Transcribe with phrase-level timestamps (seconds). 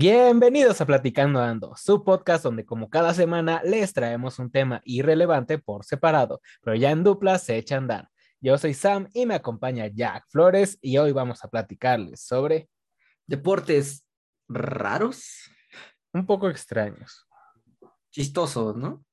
[0.00, 5.58] Bienvenidos a Platicando Ando, su podcast donde como cada semana les traemos un tema irrelevante
[5.58, 8.08] por separado, pero ya en dupla se echa a andar.
[8.40, 12.68] Yo soy Sam y me acompaña Jack Flores y hoy vamos a platicarles sobre
[13.26, 14.06] deportes
[14.46, 15.50] raros,
[16.12, 17.26] un poco extraños,
[18.12, 19.04] chistosos, ¿no?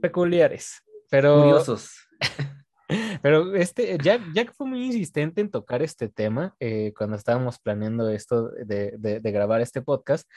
[0.00, 1.92] Peculiares, pero curiosos.
[3.22, 8.48] Pero este, Jack, fue muy insistente en tocar este tema eh, cuando estábamos planeando esto
[8.50, 10.28] de, de, grabar este podcast,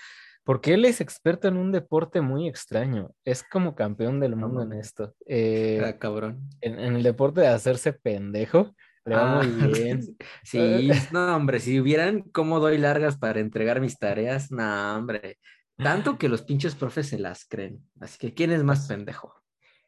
[0.43, 3.11] porque él es experto en un deporte muy extraño.
[3.23, 5.15] Es como campeón del mundo en esto.
[5.25, 6.49] Eh, ah, cabrón.
[6.61, 8.75] En, el deporte de hacerse pendejo.
[9.05, 10.01] Le va muy ah, bien.
[10.43, 15.37] Sí, no, hombre, si hubieran cómo doy largas para entregar mis tareas, no, hombre.
[15.77, 17.82] Tanto que los pinches profes se las creen.
[17.99, 19.33] Así que, ¿quién es más pendejo?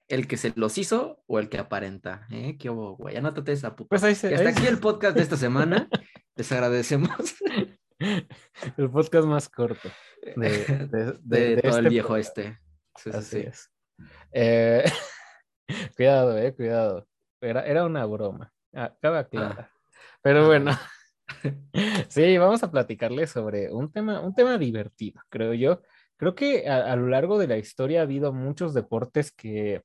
[0.07, 2.27] El que se los hizo o el que aparenta.
[2.31, 2.57] ¿Eh?
[2.57, 3.17] ¿Qué hubo, güey?
[3.17, 3.89] Anótate esa puta.
[3.89, 5.89] Pues ahí se, hasta aquí el podcast de esta semana.
[6.35, 7.35] Les agradecemos.
[8.77, 9.89] El podcast más corto
[10.35, 10.49] de,
[11.23, 12.59] de, todo el este viejo este.
[13.11, 13.71] Así es.
[14.31, 14.85] Eh,
[15.95, 17.07] cuidado, eh, cuidado.
[17.41, 18.53] Era, era una broma.
[18.71, 19.71] Acaba ah, clara.
[20.21, 20.71] Pero ah, bueno.
[22.07, 25.81] sí, vamos a platicarles sobre un tema, un tema divertido, creo yo.
[26.17, 29.83] Creo que a, lo largo de la historia ha habido muchos deportes que,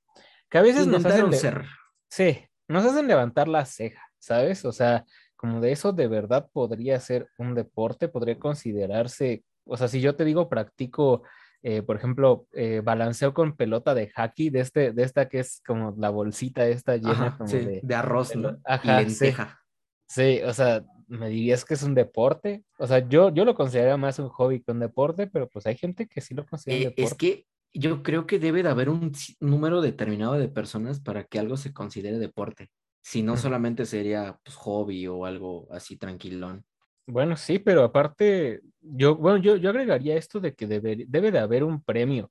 [0.49, 1.67] que a veces nos hacen, ser.
[2.09, 2.39] Sí,
[2.69, 4.65] nos hacen levantar la ceja, ¿sabes?
[4.65, 5.05] O sea,
[5.37, 10.17] como de eso de verdad podría ser un deporte, podría considerarse, o sea, si yo
[10.17, 11.23] te digo practico,
[11.63, 15.61] eh, por ejemplo, eh, balanceo con pelota de hockey, de, este, de esta que es
[15.67, 18.59] como la bolsita esta llena como de, arroz, ¿no?
[18.65, 19.61] Ajá, lenteja.
[20.07, 20.39] Sí.
[20.39, 22.65] sí, o sea, ¿me dirías que es un deporte?
[22.79, 25.77] O sea, yo, yo lo considero más un hobby que un deporte, pero pues hay
[25.77, 27.03] gente que sí lo considera eh, deporte.
[27.03, 31.39] Es que yo creo que debe de haber un número determinado de personas para que
[31.39, 32.71] algo se considere deporte.
[33.03, 36.65] Si no, solamente sería pues, hobby o algo así tranquilón.
[37.07, 41.41] Bueno, sí, pero aparte, yo, bueno, yo, yo agregaría esto de que debe, debe de
[41.41, 42.31] haber un premio,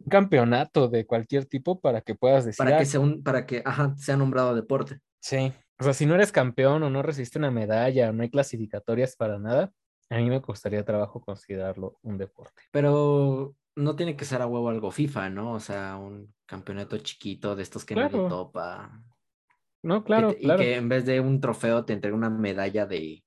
[0.00, 2.58] un campeonato de cualquier tipo para que puedas decir.
[2.58, 4.98] Para que, sea un, para que ajá, sea nombrado deporte.
[5.20, 8.30] Sí, o sea, si no eres campeón o no resiste una medalla o no hay
[8.30, 9.72] clasificatorias para nada,
[10.10, 12.62] a mí me costaría trabajo considerarlo un deporte.
[12.70, 15.52] Pero no tiene que ser a huevo algo FIFA, ¿no?
[15.52, 19.02] O sea, un campeonato chiquito de estos que no nadie topa.
[19.82, 23.22] No, claro, y, que en vez de un trofeo te entregue una medalla de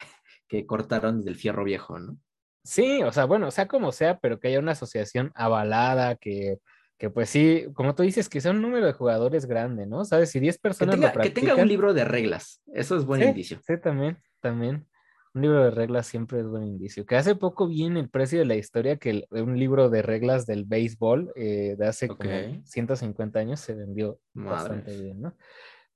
[0.48, 2.18] que cortaron del fierro viejo, ¿no?
[2.64, 6.58] Sí, o sea, bueno, sea como sea, pero que haya una asociación avalada que
[6.98, 10.04] que pues sí, como tú dices, que sea un número de jugadores grande, ¿no?
[10.04, 10.30] ¿Sabes?
[10.30, 13.60] Si 10 personas que tenga, que tenga un libro de reglas, eso es buen indicio.
[13.64, 14.86] Sí, también, también.
[15.34, 17.06] Un libro de reglas siempre es buen indicio.
[17.06, 20.46] Que hace poco vi en el precio de la historia que un libro de reglas
[20.46, 22.30] del béisbol eh, de hace como
[22.64, 25.36] 150 años se vendió bastante bien, ¿no?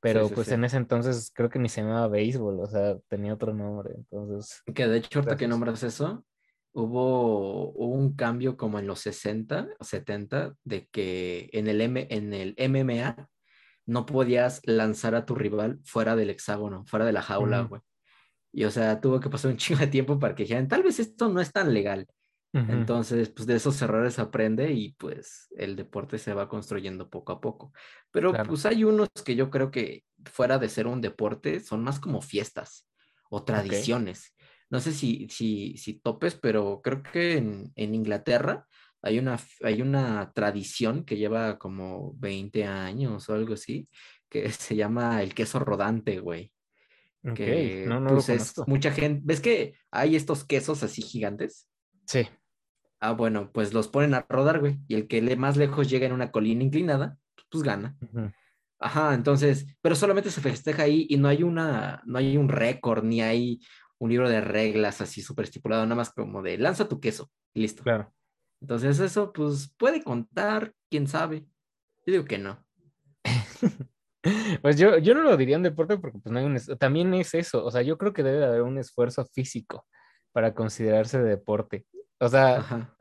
[0.00, 3.54] Pero pues en ese entonces creo que ni se llamaba béisbol, o sea, tenía otro
[3.54, 4.60] nombre, entonces...
[4.74, 6.24] Que de hecho, ahorita que nombras eso,
[6.72, 12.32] hubo, un cambio como en los 60 o 70 de que en el, M, en
[12.32, 13.28] el MMA
[13.86, 17.82] no podías lanzar a tu rival fuera del hexágono, fuera de la jaula, güey.
[18.52, 20.98] Y o sea, tuvo que pasar un chingo de tiempo para que dijeran, tal vez
[21.00, 22.06] esto no es tan legal.
[22.54, 27.40] Entonces, pues de esos errores aprende y pues el deporte se va construyendo poco a
[27.40, 27.72] poco.
[28.10, 31.98] Pero pues hay unos que yo creo que fuera de ser un deporte son más
[31.98, 32.86] como fiestas
[33.30, 34.34] o tradiciones
[34.72, 38.66] no sé si, si, si topes, pero creo que en, Inglaterra
[39.02, 43.86] hay una, hay una tradición que lleva como 20 años o algo así,
[44.30, 46.50] que se llama el queso rodante, güey.
[47.34, 51.68] Que no, no pues, es mucha gente, ¿ves que hay estos quesos así gigantes?
[52.06, 52.26] Sí.
[52.98, 56.06] Ah, bueno, pues los ponen a rodar, güey, y el que le más lejos llega
[56.06, 57.18] en una colina inclinada,
[57.50, 57.96] pues gana.
[58.82, 63.04] Ajá, entonces, pero solamente se festeja ahí y no hay una, no hay un récord,
[63.04, 63.60] ni hay
[64.02, 67.60] un libro de reglas así súper estipulado, nada más como de lanza tu queso y
[67.60, 67.84] listo.
[67.84, 68.12] Claro.
[68.60, 71.46] Entonces eso pues puede contar, quién sabe.
[72.04, 72.66] Yo digo que no.
[74.60, 77.32] pues yo, yo no lo diría en deporte porque pues no hay un, también es
[77.34, 79.86] eso, o sea, yo creo que debe haber un esfuerzo físico
[80.32, 81.86] para considerarse deporte.
[82.18, 82.92] O sea,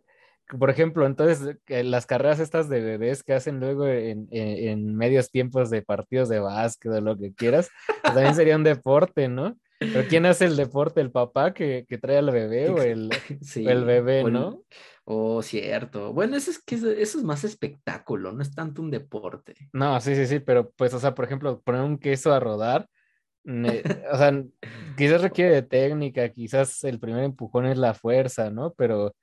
[0.60, 5.72] por ejemplo, entonces las carreras estas de bebés que hacen luego en, en, medios tiempos
[5.72, 9.58] de partidos de básquet o lo que quieras, pues, también sería un deporte, ¿no?
[9.82, 11.02] ¿Pero quién hace el deporte?
[11.02, 13.10] ¿El papá que, trae al bebé o el,
[13.56, 14.64] el bebé, no?
[15.04, 16.14] Oh, cierto.
[16.14, 19.56] Bueno, eso es que eso es más espectáculo, no es tanto un deporte.
[19.74, 22.88] No, sí, sí, sí, pero pues, o sea, por ejemplo, poner un queso a rodar,
[23.44, 24.44] o sea,
[24.96, 28.74] quizás requiere de técnica, quizás el primer empujón es la fuerza, ¿no?
[28.74, 29.16] Pero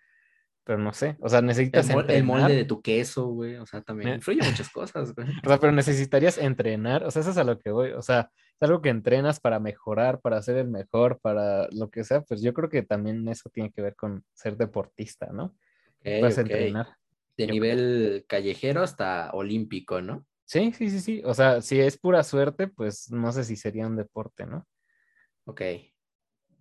[0.68, 4.16] pero no sé, o sea, necesitas el, molde de tu queso, güey, o sea, también
[4.16, 5.26] influye muchas cosas, güey.
[5.42, 8.30] O sea, pero necesitarías entrenar, o sea, eso es a lo que voy, o sea,
[8.60, 12.42] es algo que entrenas para mejorar, para ser el mejor, para lo que sea, pues
[12.42, 15.54] yo creo que también eso tiene que ver con ser deportista, ¿no?
[16.02, 16.88] Puedes entrenar.
[17.36, 20.26] De nivel callejero hasta olímpico, ¿no?
[20.44, 21.22] Sí, sí, sí, sí.
[21.24, 24.66] O sea, si es pura suerte, pues no sé si sería un deporte, ¿no?
[25.44, 25.62] Ok.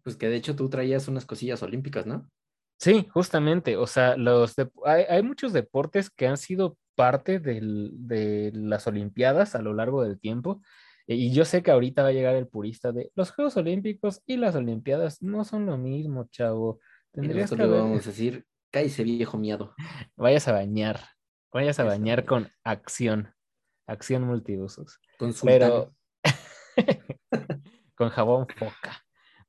[0.04, 2.30] Pues que de hecho tú traías unas cosillas olímpicas, ¿no?
[2.78, 3.76] Sí, justamente.
[3.76, 4.54] O sea, los
[4.86, 10.20] hay, hay, muchos deportes que han sido parte de las Olimpiadas a lo largo del
[10.20, 10.62] tiempo.
[11.10, 14.36] Y yo sé que ahorita va a llegar el purista de los Juegos Olímpicos y
[14.36, 16.82] las Olimpiadas no son lo mismo, chavo.
[17.14, 19.74] Tendrías que vamos a decir, cállese viejo miado.
[20.18, 21.00] Vayas a bañar,
[21.54, 23.34] vayas a bañar con acción,
[23.88, 25.00] acción multiusos.
[25.18, 25.96] Con Pero
[27.96, 29.02] con jabón foca.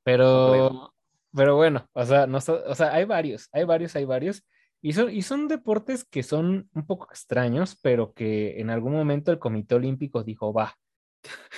[0.03, 0.93] Pero,
[1.35, 4.47] pero bueno, o sea, no, o sea, hay varios, hay varios, hay varios.
[4.81, 9.31] Y son, y son deportes que son un poco extraños, pero que en algún momento
[9.31, 10.73] el Comité Olímpico dijo, va,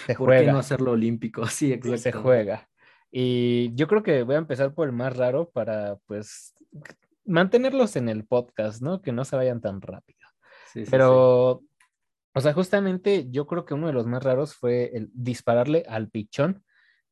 [0.06, 0.46] se ¿Por juega.
[0.46, 1.44] qué no hacerlo olímpico?
[1.48, 1.98] Sí, exacto.
[1.98, 2.69] Se juega.
[3.12, 6.54] Y yo creo que voy a empezar por el más raro para, pues,
[7.25, 9.02] mantenerlos en el podcast, ¿no?
[9.02, 10.19] Que no se vayan tan rápido.
[10.72, 11.62] Sí, sí, Pero,
[12.34, 16.10] o sea, justamente yo creo que uno de los más raros fue el dispararle al
[16.10, 16.63] pichón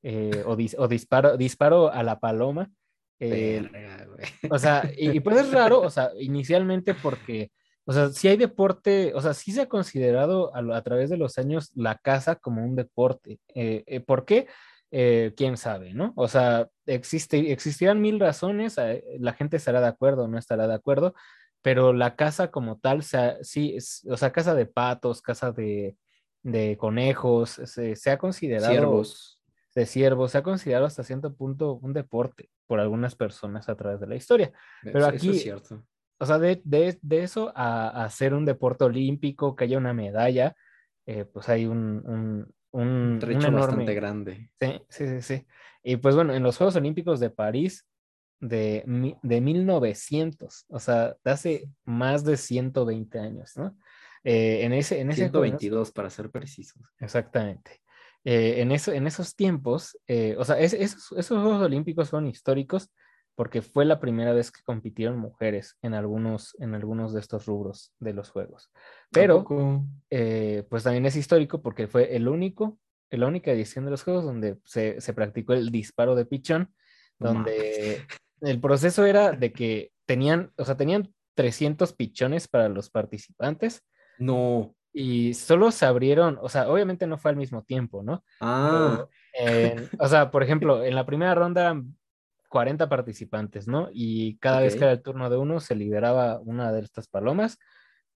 [0.01, 2.71] eh, o, o disparo, disparo a la paloma.
[3.19, 3.69] Eh,
[4.49, 7.51] o sea, y, pues es raro, o sea, inicialmente porque,
[7.89, 11.17] o sea, si hay deporte, o sea, sí se ha considerado a, a través de
[11.17, 13.39] los años la caza como un deporte.
[13.55, 14.45] Eh, ¿Por qué?
[14.91, 16.13] Eh, quién sabe, ¿no?
[16.15, 20.67] O sea, existe, existirán mil razones, eh, la gente estará de acuerdo o no estará
[20.67, 21.15] de acuerdo,
[21.63, 23.01] pero la casa como tal,
[23.41, 23.75] sí,
[24.07, 25.97] o sea, casa de patos, casa de,
[26.77, 28.71] conejos, se, ha considerado...
[28.71, 29.41] Ciervos.
[29.73, 33.99] De ciervos, se ha considerado hasta cierto punto un deporte por algunas personas a través
[33.99, 34.51] de la historia.
[34.83, 35.83] Pero aquí, es cierto.
[36.19, 36.61] O sea, de,
[37.09, 40.55] eso a, hacer un deporte olímpico, que haya una medalla,
[41.05, 43.67] eh, pues hay un, un, trecho enorme...
[43.67, 44.51] bastante grande.
[44.59, 45.47] Sí, sí, sí, sí.
[45.83, 47.87] Y pues bueno, en los Juegos Olímpicos de París
[48.41, 48.83] de,
[49.21, 53.77] de 1900, o sea, de hace más de 120 años, ¿no?
[54.23, 56.81] Eh, en ese, en ese 122 para ser precisos.
[56.99, 57.81] Exactamente.
[58.25, 62.91] Eh, en, eso, en esos tiempos, eh, o sea, esos, esos Juegos Olímpicos son históricos
[63.39, 67.93] porque fue la primera vez que compitieron mujeres en algunos, en algunos de estos rubros
[67.97, 68.69] de los juegos.
[69.11, 69.45] Pero,
[70.09, 72.77] eh, pues también es histórico porque fue el único,
[73.09, 76.73] la única edición de los juegos donde se, practicó el disparo de pichón,
[77.17, 78.05] donde
[78.41, 83.85] el proceso era de que tenían, o sea, tenían 300 pichones para los participantes.
[84.17, 84.75] No.
[84.91, 88.21] Y solo se abrieron, o sea, obviamente no fue al mismo tiempo, ¿no?
[88.41, 89.07] Ah.
[89.97, 91.81] o sea, por ejemplo, en la primera ronda
[92.49, 93.89] 40 participantes, ¿no?
[93.93, 97.57] Y cada vez que era el turno de uno, se liberaba una de estas palomas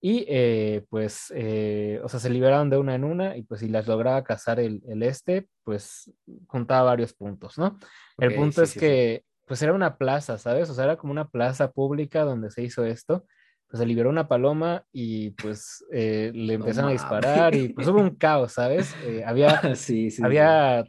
[0.01, 3.69] y eh, pues, eh, o sea, se liberaban de una en una y pues si
[3.69, 6.11] las lograba cazar el, este, pues
[6.47, 7.79] juntaba varios puntos, ¿no?
[8.17, 10.69] el punto es que pues era una plaza, ¿sabes?
[10.69, 13.25] O sea, era como una plaza pública donde se hizo esto
[13.73, 18.01] pues se liberó una paloma y pues eh, le empezaron a disparar y pues hubo
[18.01, 18.95] un caos, ¿sabes?
[19.03, 20.85] Eh, había sí, sí, había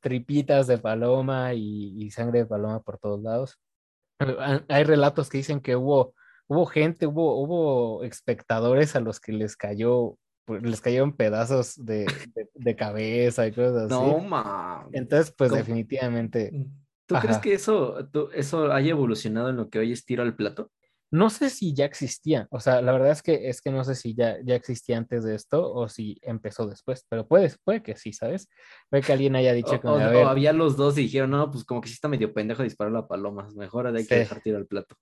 [0.00, 3.60] tripitas de paloma y, sangre de paloma por todos lados.
[4.18, 6.16] Eh, hay relatos que dicen que hubo,
[6.48, 12.04] hubo gente, hubo, hubo espectadores a los que les cayó, pues, les cayeron pedazos de,
[12.52, 13.90] de, cabeza y cosas así.
[13.94, 14.92] No, mames.
[14.92, 16.50] Entonces, pues definitivamente.
[17.06, 20.72] ¿Tú crees que eso, eso haya evolucionado en lo que hoy es tiro al plato?
[21.14, 23.94] No sé si ya existía, o sea, la verdad es que es que no sé
[23.94, 27.94] si ya, ya existía antes de esto o si empezó después, pero puede, puede que
[27.94, 28.48] sí, ¿sabes?
[28.90, 29.86] Puede que alguien haya dicho que...
[29.86, 29.96] O,
[30.26, 33.06] había los dos y dijeron, no, pues como que sí está medio pendejo disparar la
[33.06, 34.96] paloma, mejor hay que dejar tirar el plato.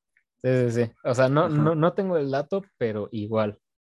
[0.44, 0.92] Sí, sí, sí.
[1.02, 3.56] O sea, no, no, no tengo el dato, pero igual,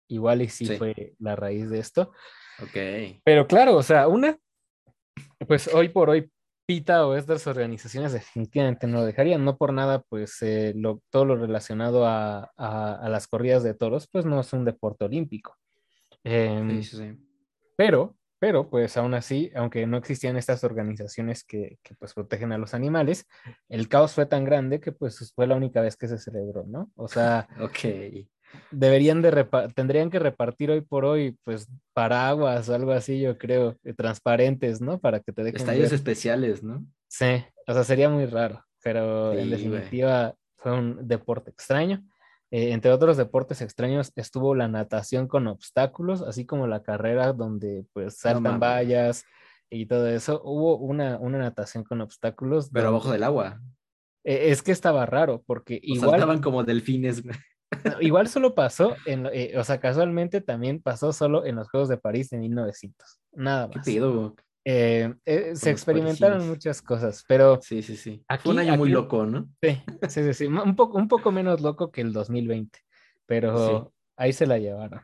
[0.07, 2.13] igual y sí, fue la raíz de esto.
[2.61, 3.23] Ok.
[3.25, 4.37] Pero claro, o sea, una,
[5.49, 6.31] pues hoy por hoy
[6.67, 10.75] PITA o estas organizaciones definitivamente no lo dejarían, no por nada, pues eh,
[11.11, 12.51] todo lo relacionado a,
[13.09, 15.57] las corridas de toros, pues no es un deporte olímpico.
[16.25, 16.83] Em,
[17.77, 22.59] pero, pero, pues aún así, aunque no existían estas organizaciones que, que, pues protegen a
[22.59, 23.27] los animales,
[23.69, 26.91] el caos fue tan grande que pues fue la única vez que se celebró, ¿no?
[26.95, 28.29] O sea, ok
[28.71, 33.77] deberían de tendrían que repartir hoy por hoy, pues, paraguas o algo así, yo creo,
[33.85, 34.99] eh, transparentes, ¿no?
[34.99, 35.61] Para que te dejen.
[35.61, 36.85] Estadios especiales, ¿no?
[37.09, 42.03] Sí, o sea, sería muy raro, pero en definitiva fue un deporte extraño.
[42.51, 47.87] Eh, entre otros deportes extraños estuvo la natación con obstáculos, así como la carrera donde
[47.95, 49.25] pues saltan vallas
[49.71, 50.43] y todo eso.
[50.45, 52.69] Hubo una, una natación con obstáculos.
[52.71, 53.61] Pero abajo del agua.
[54.23, 56.11] E, es que estaba raro, porque igual.
[56.11, 57.23] Saltaban como delfines,
[58.01, 61.97] Igual solo pasó, en, eh, o sea, casualmente también pasó solo en los Juegos de
[61.97, 63.21] París de 1900.
[63.33, 63.77] Nada más.
[63.77, 64.35] ¿Qué pido?
[64.65, 67.59] Eh, eh, se experimentaron muchas cosas, pero...
[67.63, 68.25] Sí, sí, sí.
[68.41, 69.49] Fue un año muy loco, ¿no?
[69.61, 72.79] Sí, sí, sí, Un, poco, un poco menos loco que el 2020,
[73.27, 75.01] pero ahí se la llevaron.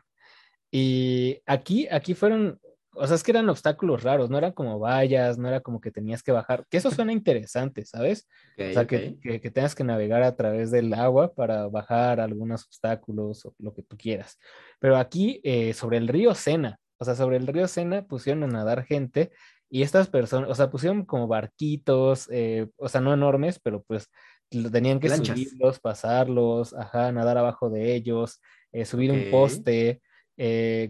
[0.71, 2.59] Y aquí, aquí fueron,
[2.93, 5.91] o sea, es que eran obstáculos raros, no eran como vallas, no era como que
[5.91, 8.27] tenías que bajar, que eso suena interesante, ¿sabes?
[8.57, 13.45] o sea, que, que, tengas que navegar a través del agua para bajar algunos obstáculos
[13.45, 14.37] o lo que tú quieras.
[14.79, 18.47] Pero aquí, eh, sobre el río Sena, o sea, sobre el río Sena pusieron a
[18.47, 19.31] nadar gente
[19.69, 24.09] y estas personas, o sea, pusieron como barquitos, eh, o sea, no enormes, pero pues
[24.49, 28.41] tenían que subirlos, pasarlos, ajá, nadar abajo de ellos,
[28.71, 30.01] eh, subir un poste,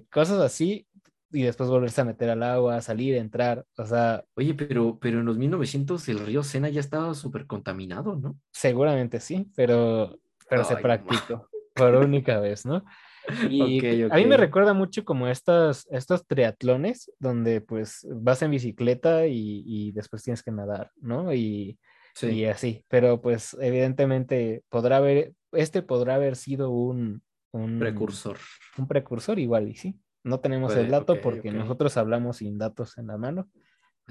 [0.10, 0.88] cosas así,
[1.32, 4.24] y después volverse a meter al agua, salir, entrar, o sea...
[4.36, 8.38] Oye, pero, pero en los 1900 el río Sena ya estaba súper contaminado, ¿no?
[8.52, 10.18] Seguramente sí, pero,
[10.50, 12.84] pero se practicó por única vez, ¿no?
[13.50, 19.28] Y a mí me recuerda mucho como estas, estos triatlones donde pues vas en bicicleta
[19.28, 21.32] y, después tienes que nadar, ¿no?
[21.32, 21.78] Y,
[22.24, 27.22] y así, pero pues evidentemente podrá haber, este podrá haber sido un,
[27.52, 28.38] un precursor.
[28.78, 29.96] Un precursor igual, y sí.
[30.24, 33.50] No tenemos el dato porque nosotros hablamos sin datos en la mano,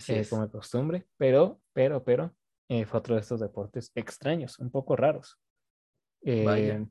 [0.06, 2.34] eh, como de costumbre, pero, pero, pero,
[2.68, 5.38] eh, fue otro de estos deportes extraños, un poco raros.
[6.22, 6.84] Eh,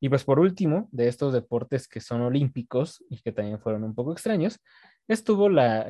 [0.00, 3.94] y pues por último, de estos deportes que son olímpicos y que también fueron un
[3.94, 4.60] poco extraños,
[5.06, 5.86] estuvo la,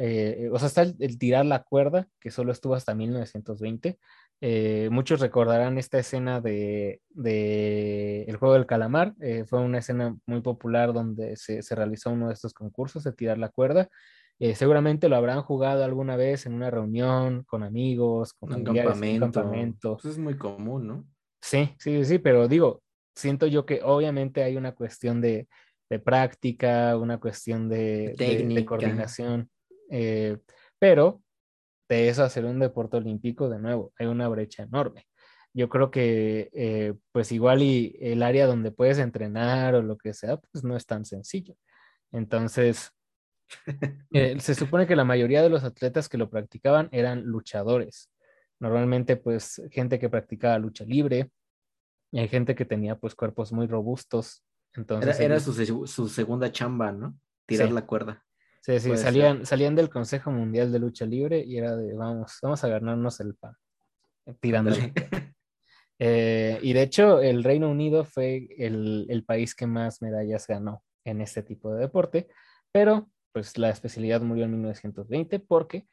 [0.53, 3.99] o sea, está el, tirar la cuerda, que solo estuvo hasta 1920,
[4.45, 9.15] eh, muchos recordarán esta escena de, El Juego del Calamar.
[9.21, 13.39] Eh, fue una escena muy popular donde se, realizó uno de estos concursos de tirar
[13.39, 13.89] la cuerda.
[14.41, 19.97] Eh, seguramente lo habrán jugado alguna vez en una reunión con amigos, con un campamento.
[19.97, 21.07] Eso es muy común, ¿no?
[21.41, 22.83] Sí, sí, sí, pero digo,
[23.15, 25.47] siento yo que obviamente hay una cuestión de,
[26.05, 29.49] práctica, una cuestión de, de coordinación,
[30.81, 31.22] pero
[31.97, 35.07] de eso hacer un deporte olímpico, de nuevo, hay una brecha enorme.
[35.55, 40.15] Yo creo que eh, pues igual y el área donde puedes entrenar o lo que
[40.15, 41.55] sea, pues no es tan sencillo.
[42.11, 42.93] Entonces,
[44.13, 48.11] eh, se supone que la mayoría de los atletas que lo practicaban eran luchadores.
[48.59, 51.31] Normalmente pues gente que practicaba lucha libre
[52.11, 54.43] y hay gente que tenía pues cuerpos muy robustos.
[54.75, 57.19] Entonces, era, su, segunda chamba, ¿no?
[57.45, 58.25] Tirar la cuerda.
[58.63, 62.63] Sí, sí, salían, salían del Consejo Mundial de Lucha Libre y era de, vamos, vamos
[62.63, 63.55] a ganarnos el pan,
[64.27, 64.71] eh, tirando.
[66.05, 71.21] Eh, y de hecho, el Reino Unido fue el, país que más medallas ganó en
[71.21, 72.27] este tipo de deporte,
[72.73, 75.87] pero pues la especialidad murió en 1920 porque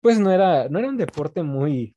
[0.00, 1.94] pues no era, no era un deporte muy,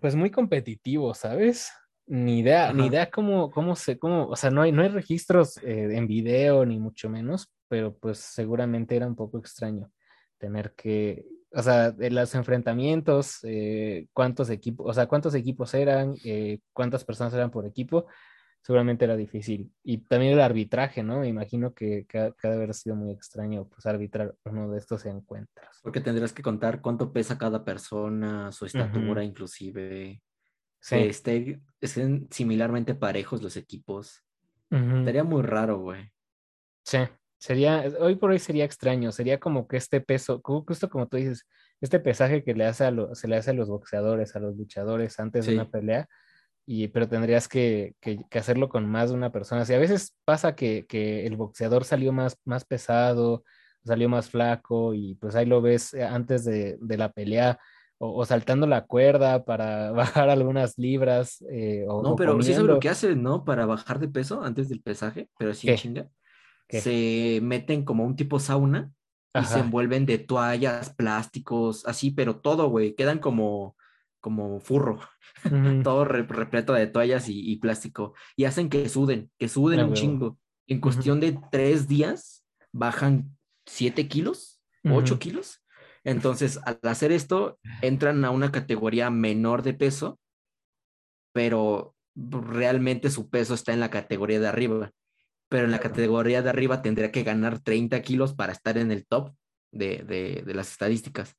[0.00, 1.70] pues muy competitivo, ¿sabes?
[2.08, 5.58] Ni idea, ni idea cómo, cómo se, cómo, o sea, no hay, no hay registros
[5.58, 9.90] eh, en video ni mucho menos, pero pues seguramente era un poco extraño
[10.36, 11.24] tener que,
[11.54, 17.02] o sea, de los enfrentamientos, eh, cuántos equipos, o sea, cuántos equipos eran, eh, cuántas
[17.02, 18.08] personas eran por equipo,
[18.60, 19.72] seguramente era difícil.
[19.82, 21.20] Y también el arbitraje, ¿no?
[21.20, 25.06] Me imagino que, que, ha de haber sido muy extraño, pues, arbitrar uno de estos
[25.06, 25.80] encuentros.
[25.82, 30.20] Porque tendrás que contar cuánto pesa cada persona, su estatura inclusive.
[30.78, 30.96] Sí.
[30.96, 34.22] esté, estén similarmente parejos los equipos.
[34.68, 36.12] Estaría muy raro, güey.
[36.84, 36.98] Sí.
[37.42, 41.44] Sería, hoy por hoy sería extraño, sería como que este peso, justo como tú dices,
[41.80, 45.18] este pesaje que le hace a se le hace a los boxeadores, a los luchadores
[45.18, 46.06] antes de una pelea,
[46.66, 47.96] y, pero tendrías que,
[48.30, 49.64] hacerlo con más de una persona.
[49.64, 50.86] Si a veces pasa que,
[51.26, 53.42] el boxeador salió más, más pesado,
[53.84, 57.58] salió más flaco, y pues ahí lo ves eh, antes de, la pelea,
[57.98, 59.90] o, saltando la cuerda para
[60.22, 61.44] bajar algunas libras.
[61.50, 63.44] Eh, o, no, pero sí es lo que hace, ¿no?
[63.44, 66.08] Para bajar de peso antes del pesaje, pero sin chinga
[66.68, 68.90] se meten como un tipo sauna
[69.34, 73.76] y se envuelven de toallas, plásticos, así, pero todo, güey, quedan como,
[74.20, 75.00] como furro,
[75.84, 80.38] todo repleto de toallas y, plástico, y hacen que suden, que suden un chingo.
[80.66, 85.62] En cuestión de tres días bajan siete kilos, ocho kilos.
[86.04, 90.18] Entonces, al hacer esto, entran a una categoría menor de peso,
[91.32, 94.92] pero realmente su peso está en la categoría de arriba
[95.52, 99.04] pero en la categoría de arriba tendría que ganar 30 kilos para estar en el
[99.04, 99.34] top
[99.70, 101.36] de, las estadísticas.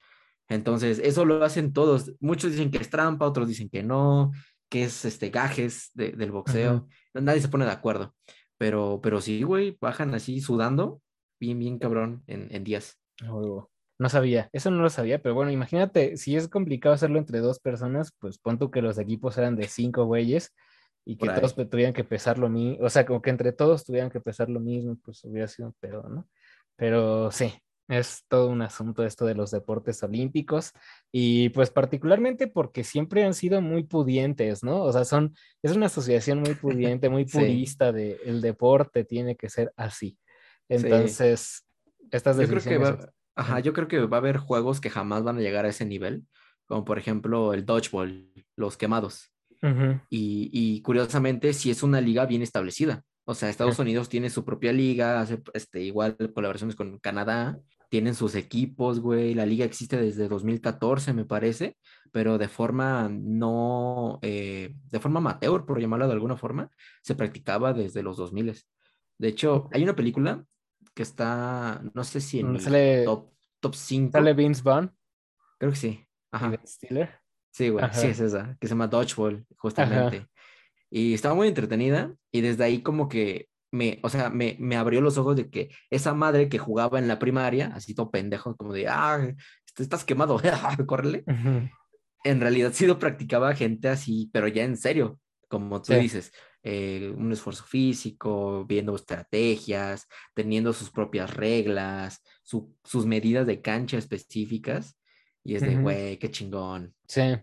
[0.48, 2.14] Entonces, eso lo hacen todos.
[2.20, 4.32] Muchos dicen que es trampa, otros dicen que no,
[4.70, 6.88] que es este gajes del boxeo.
[7.16, 8.14] Nadie se pone de acuerdo.
[8.60, 11.02] Pero, pero sí, güey, bajan así sudando,
[11.40, 13.00] bien, bien cabrón, en, días.
[13.24, 13.68] No,
[13.98, 17.60] No sabía, eso no lo sabía, pero bueno, imagínate, si es complicado hacerlo entre dos
[17.60, 20.54] personas, pues pon tú que los equipos eran de cinco güeyes
[21.06, 24.10] y que todos tuvieran que pesar lo mismo, o sea, como que entre todos tuvieran
[24.10, 26.28] que pesar lo mismo, pues hubiera sido un pedo, ¿no?
[26.76, 27.54] Pero sí,
[27.90, 30.72] es todo un asunto esto de los deportes olímpicos
[31.12, 34.84] y pues particularmente porque siempre han sido muy pudientes, ¿no?
[34.84, 39.50] O sea, son, es una asociación muy pudiente, muy purista de el deporte tiene que
[39.50, 40.18] ser así.
[40.70, 41.66] Entonces,
[42.12, 42.66] estas decisiones...
[42.66, 45.38] Yo creo que va, ajá, yo creo que va a haber juegos que jamás van
[45.38, 46.26] a llegar a ese nivel,
[46.66, 49.33] como por ejemplo el dodgeball, los quemados.
[50.10, 53.04] Y, y, curiosamente, si es una liga bien establecida.
[53.26, 58.16] O sea, Estados Unidos tiene su propia liga, hace este, igual colaboraciones con Canadá, tienen
[58.16, 59.34] sus equipos, güey.
[59.34, 61.78] La liga existe desde 2014, me parece,
[62.12, 66.70] pero de forma no, eh, de forma amateur, por llamarlo de alguna forma,
[67.02, 68.62] se practicaba desde los 2000.
[69.18, 70.44] De hecho, hay una película
[70.94, 73.30] que está, no sé si en el top,
[73.62, 74.12] top 5.
[74.12, 74.92] ¿Sale Vince Vaughn?
[75.58, 76.06] Creo que sí.
[76.32, 76.52] Ajá.
[77.54, 80.28] Sí, güey, sí es esa, que se llama Dodgeball, justamente.
[80.90, 85.02] Y estaba muy entretenida y desde ahí como que me, o sea, me, me, abrió
[85.02, 88.74] los ojos de que esa madre que jugaba en la primaria, así todo pendejo, como
[88.74, 89.20] de, ah,
[89.78, 90.42] estás quemado,
[90.88, 91.24] córrele.
[92.24, 96.32] En realidad sí lo practicaba gente así, pero ya en serio, como tú dices,
[96.64, 104.98] eh, un esfuerzo físico, viendo estrategias, teniendo sus propias reglas, sus medidas de cancha específicas.
[105.44, 106.94] Y es de, güey, qué chingón.
[107.08, 107.36] Sí,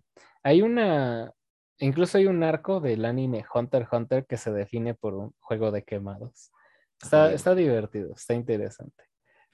[0.43, 1.35] hay una,
[1.81, 5.71] Incluso hay un arco del anime Hunter x Hunter que se define por un juego
[5.71, 6.53] de quemados.
[7.03, 9.05] Está, está divertido, está interesante.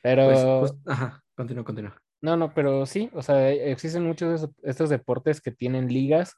[0.02, 0.26] Pero.
[0.26, 2.02] Pues, pues, ajá, continúa, continúa.
[2.20, 6.34] No, no, pero sí, o sea, existen muchos de estos deportes que tienen ligas,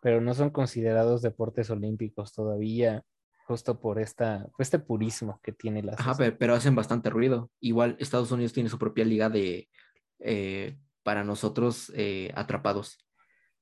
[0.00, 3.02] pero no son considerados deportes olímpicos todavía,
[3.46, 5.94] justo por esta, este purismo que tiene la.
[5.94, 7.50] Ajá, pero, hacen bastante ruido.
[7.58, 9.68] Igual Estados Unidos tiene su propia liga de,
[10.20, 12.98] eh, para nosotros, eh, atrapados.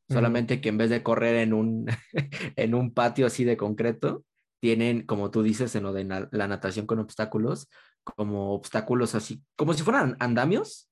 [0.09, 1.87] Solamente que en vez de correr en un,
[2.57, 4.25] en un patio así de concreto,
[4.59, 7.69] tienen, como tú dices, en lo de la natación con obstáculos,
[8.03, 10.89] como obstáculos así, como si fueran andamios.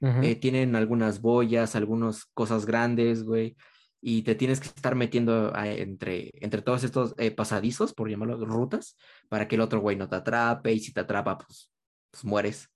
[0.00, 3.56] Eh, tienen algunas boyas, algunas cosas grandes, güey,
[4.00, 8.96] y te tienes que estar metiendo entre, entre todos estos eh, pasadizos, por llamarlo rutas,
[9.28, 11.72] para que el otro güey no te atrape, y si te atrapa, pues,
[12.12, 12.70] pues mueres.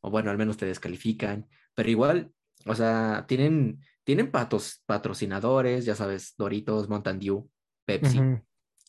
[0.00, 1.46] O bueno, al menos te descalifican.
[1.74, 2.32] Pero igual,
[2.66, 7.48] o sea, tienen tienen patos, patrocinadores, ya sabes, Doritos, Mountain Dew,
[7.84, 8.20] Pepsi,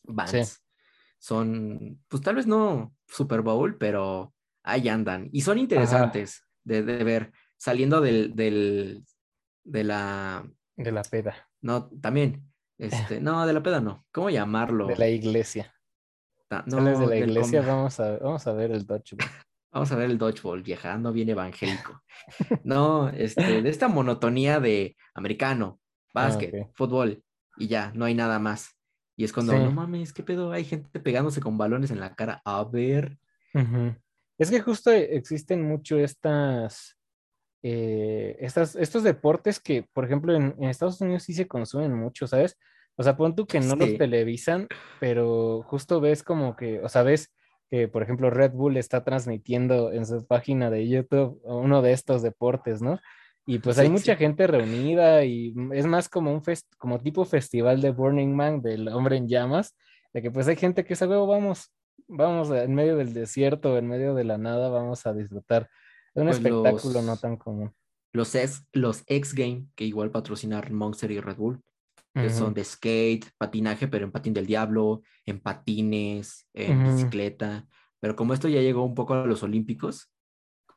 [0.03, 0.63] Vans.
[1.19, 4.33] Son, pues tal vez no Super Bowl, pero
[4.63, 5.29] ahí andan.
[5.31, 9.05] Y son interesantes de, ver, saliendo del, del,
[9.63, 10.45] de la...
[10.75, 11.49] De la peda.
[11.61, 12.43] No, también.
[12.77, 14.05] Este, no, de la peda no.
[14.11, 14.87] ¿Cómo llamarlo?
[14.87, 15.73] De la iglesia.
[16.65, 19.15] no, de la iglesia, vamos a, vamos a ver el Dutch
[19.73, 22.01] Vamos a ver el dodgeball, viajando bien evangélico.
[22.63, 27.21] No, este, de esta monotonía de americano, ah, básquet, fútbol,
[27.57, 28.77] y ya, no hay nada más.
[29.17, 30.51] Y es cuando, no mames, ¿qué pedo?
[30.51, 32.41] Hay gente pegándose con balones en la cara.
[32.45, 33.17] A ver.
[34.37, 36.97] Es que justo existen mucho estas,
[37.61, 42.57] eh, estas, estos deportes que, por ejemplo, en, Estados Unidos sí se consumen mucho, ¿sabes?
[42.95, 44.67] O sea, pon tú que no los televisan,
[44.99, 47.31] pero justo ves como que, o sea, ves
[47.73, 52.21] que, por ejemplo, Red Bull está transmitiendo en su página de YouTube uno de estos
[52.21, 52.99] deportes, ¿no?
[53.47, 57.81] Y pues hay mucha gente reunida y es más como un fest como tipo festival
[57.81, 59.75] de Burning Man del hombre en llamas,
[60.13, 61.73] de que pues hay gente que sabe, oh, vamos,
[62.07, 65.67] vamos en medio del desierto, en medio de la nada, vamos a disfrutar
[66.13, 67.73] de un pues espectáculo no tan común.
[68.11, 71.59] Los X, los X Game, que igual patrocinar Monster y Red Bull,
[72.13, 77.65] que son de skate, patinaje, pero en patín del diablo, en patines, en bicicleta.
[77.99, 80.13] Pero como esto ya llegó un poco a los olímpicos,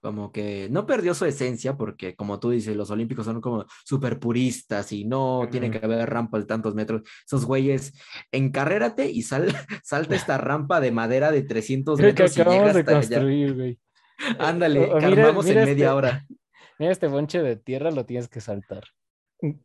[0.01, 4.21] como que no perdió su esencia, porque como tú dices, los olímpicos son como súper
[4.21, 7.03] puristas y no tiene que haber rampas de tantos metros.
[7.27, 7.93] Esos güeyes,
[8.31, 9.47] encárrate y sal,
[9.83, 13.79] salta esta rampa de madera de 300 metros y llega hasta construir, Güey.
[14.39, 16.27] Ándale, cargamos en media este, hora.
[16.79, 18.85] Mira este bonche de tierra, lo tienes que saltar.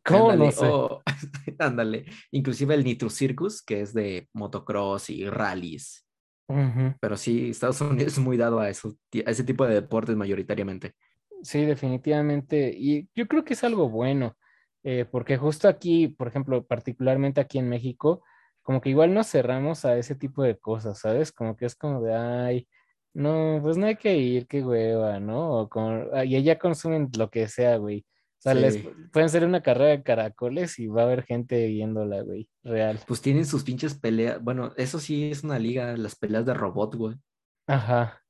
[0.04, 0.66] ¿Cómo no sé?
[1.58, 6.06] ándale, inclusive el Nitro Circus, que es de motocross y rallies.
[7.00, 10.94] Pero sí, Estados Unidos es muy dado a, eso, a ese tipo de deportes mayoritariamente.
[11.42, 12.72] Sí, definitivamente.
[12.76, 14.36] Y yo creo que es algo bueno,
[14.84, 18.22] eh, porque justo aquí, por ejemplo, particularmente aquí en México,
[18.62, 21.32] como que igual nos cerramos a ese tipo de cosas, ¿sabes?
[21.32, 22.68] Como que es como de, ay,
[23.14, 25.60] no, pues no hay que ir, qué hueva, ¿no?
[25.60, 28.06] O como, y ella consumen lo que sea, güey.
[28.42, 28.76] O sea, les,
[29.12, 32.98] pueden ser una carrera de caracoles y va a haber gente viéndola, güey, real.
[33.06, 34.42] Pues tienen sus pinches peleas.
[34.42, 37.16] Bueno, eso sí es una liga, las peleas de robot, güey.
[37.68, 38.20] Ajá.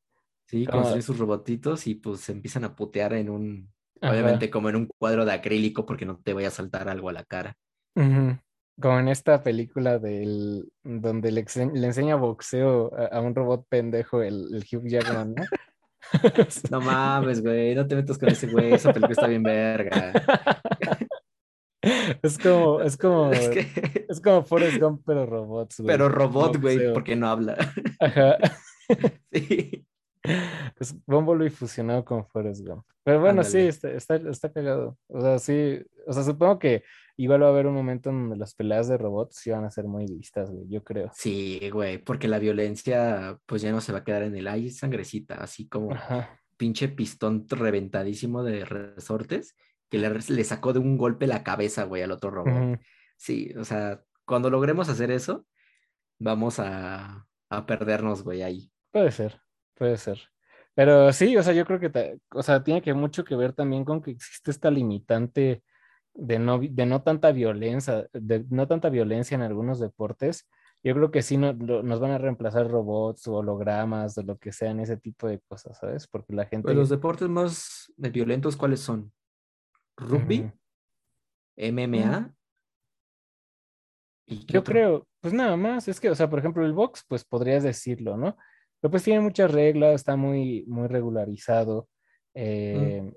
[0.45, 3.73] Sí, construyen sus robotitos y pues se empiezan a putear en un.
[4.03, 7.15] Obviamente como en un cuadro de acrílico porque no te vaya a saltar algo a
[7.15, 7.57] la cara.
[7.95, 11.47] Como en esta película del donde le,
[11.87, 15.43] enseña boxeo a, un robot pendejo, el, el Hugh Jackman, ¿no?
[16.71, 20.13] no mames, güey, no te metas con ese güey, esa película está bien verga.
[22.23, 23.33] Es como, es como,
[24.09, 25.89] es, como Forrest Gump, pero robots, güey.
[25.89, 27.57] Pero robot, güey, porque no habla.
[28.01, 28.37] Ajá.
[29.33, 29.87] Sí.
[30.79, 32.85] Es Bumblebee fusionado con Forrest Gump.
[33.03, 34.99] Pero bueno, sí, está, está, está, cagado.
[35.09, 36.85] O sea, sí, o sea, supongo que
[37.27, 40.07] va a haber un momento en donde las peleas de robots van a ser muy
[40.07, 41.11] vistas, güey, yo creo.
[41.15, 44.71] Sí, güey, porque la violencia pues ya no se va a quedar en el aire,
[44.71, 45.91] sangrecita, así como
[46.57, 49.57] pinche pistón reventadísimo de resortes
[49.91, 52.81] que le, le, sacó de un golpe la cabeza, güey, al otro robot.
[53.17, 55.45] Sí, o sea, cuando logremos hacer eso,
[56.19, 58.73] vamos a, a perdernos, güey, ahí.
[58.91, 59.41] Puede ser,
[59.75, 60.19] puede ser.
[60.75, 63.85] Pero sí, o sea, yo creo que, o sea, tiene que mucho que ver también
[63.85, 65.63] con que existe esta limitante
[66.15, 70.49] de no, de no tanta violencia, de no tanta violencia en algunos deportes.
[70.85, 74.81] Yo creo que sí nos van a reemplazar robots o hologramas o lo que sean,
[74.81, 76.09] ese tipo de cosas, ¿sabes?
[76.09, 76.65] Porque la gente...
[76.65, 79.13] Pues los deportes más violentos, ¿cuáles son?
[79.97, 80.51] ¿Rugby?
[81.57, 82.35] ¿MMA?
[84.27, 87.63] Yo creo, pues nada más, es que, o sea, por ejemplo, el box, pues podrías
[87.63, 88.37] decirlo, ¿no?
[88.81, 91.89] Pero pues tiene muchas reglas, está muy, muy regularizado.
[92.35, 92.41] Mm.
[92.41, 93.15] Eh,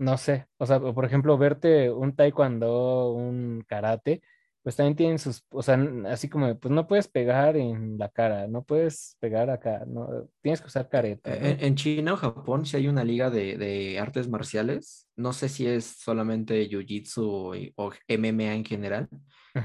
[0.00, 4.22] no sé, o sea, por ejemplo, verte un taekwondo, un karate,
[4.62, 8.48] pues también tienen sus, o sea, así como, pues no puedes pegar en la cara,
[8.48, 10.08] no puedes pegar acá, no,
[10.40, 11.30] tienes que usar careta.
[11.34, 15.84] En, China o Japón si hay una liga de, artes marciales, no sé si es
[15.84, 19.08] solamente Jiu-Jitsu o, MMA en general,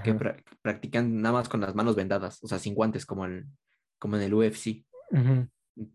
[0.04, 0.16] que
[0.62, 3.56] practican nada más con las manos vendadas, o sea, sin guantes como en,
[3.98, 4.86] como en el UFC.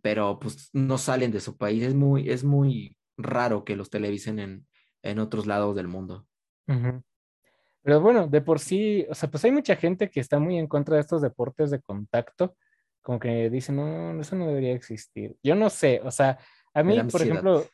[0.01, 4.39] Pero pues no salen de su país, es muy, es muy raro que los televisen
[4.39, 4.67] en,
[5.03, 6.27] en otros lados del mundo.
[7.83, 10.69] Pero bueno, de por sí, o sea, pues hay mucha gente que está muy en
[10.69, 12.57] contra de estos deportes de contacto,
[13.03, 15.37] como que dicen, no, eso no debería existir.
[15.43, 16.39] Yo no sé, o sea,
[16.75, 17.67] a mí, por ejemplo,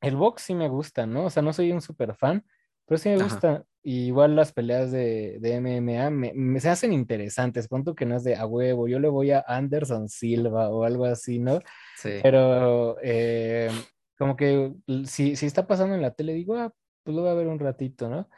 [0.00, 1.26] el box sí me gusta, ¿no?
[1.26, 2.44] O sea, no soy un super fan,
[2.86, 3.64] pero sí me gusta.
[3.82, 7.68] igual las peleas de, de MMA me, se hacen interesantes.
[7.68, 11.04] Cuento que no es de a huevo, yo le voy a Anderson Silva o algo
[11.04, 11.60] así, ¿no?
[11.96, 12.20] Sí.
[12.22, 13.70] Pero eh,
[14.18, 14.72] como que
[15.06, 16.72] si, si está pasando en la tele, digo, ah,
[17.02, 18.28] pues lo voy a ver un ratito, ¿no?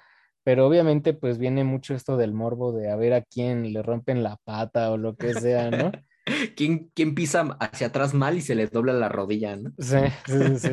[0.45, 4.23] pero obviamente pues viene mucho esto del morbo de a ver a quién le rompen
[4.23, 5.91] la pata o lo que sea, ¿no?
[6.57, 9.73] ¿Quién, ¿Quién, pisa hacia atrás mal y se le dobla la rodilla, ¿no?
[9.79, 10.71] Sí, sí, sí.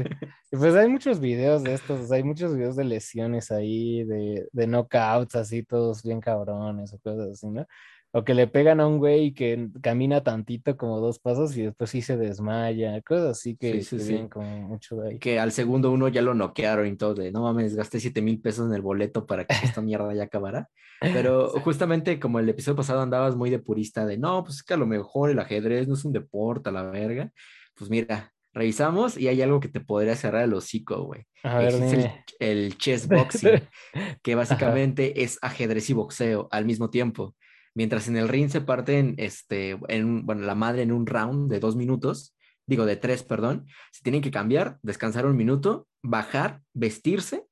[0.51, 5.35] pues hay muchos videos de estos, hay muchos videos de lesiones ahí, de, de knockouts
[5.35, 7.65] así, todos bien cabrones o cosas así, ¿no?
[8.13, 11.89] O que le pegan a un güey que camina tantito como dos pasos y después
[11.89, 15.19] sí se desmaya, cosas así que, sí, sí, como mucho de ahí.
[15.19, 18.41] Que al segundo uno ya lo noquearon y todo, de no mames, gasté siete mil
[18.41, 20.69] pesos en el boleto para que esta mierda ya acabara.
[21.01, 24.73] Pero justamente como el episodio pasado andabas muy de purista de no, pues es que
[24.73, 27.31] a lo mejor el ajedrez no es un deporte a la verga.
[27.75, 31.25] Pues mira, revisamos y hay algo que te podría cerrar el hocico, güey.
[31.43, 33.61] Es el, el, chess boxing,
[34.21, 37.35] que básicamente es ajedrez y boxeo al mismo tiempo.
[37.73, 41.59] Mientras en el ring se parten, este, en, bueno, la madre en un round de
[41.59, 47.45] dos minutos, digo de tres, perdón, se tienen que cambiar, descansar un minuto, bajar, vestirse,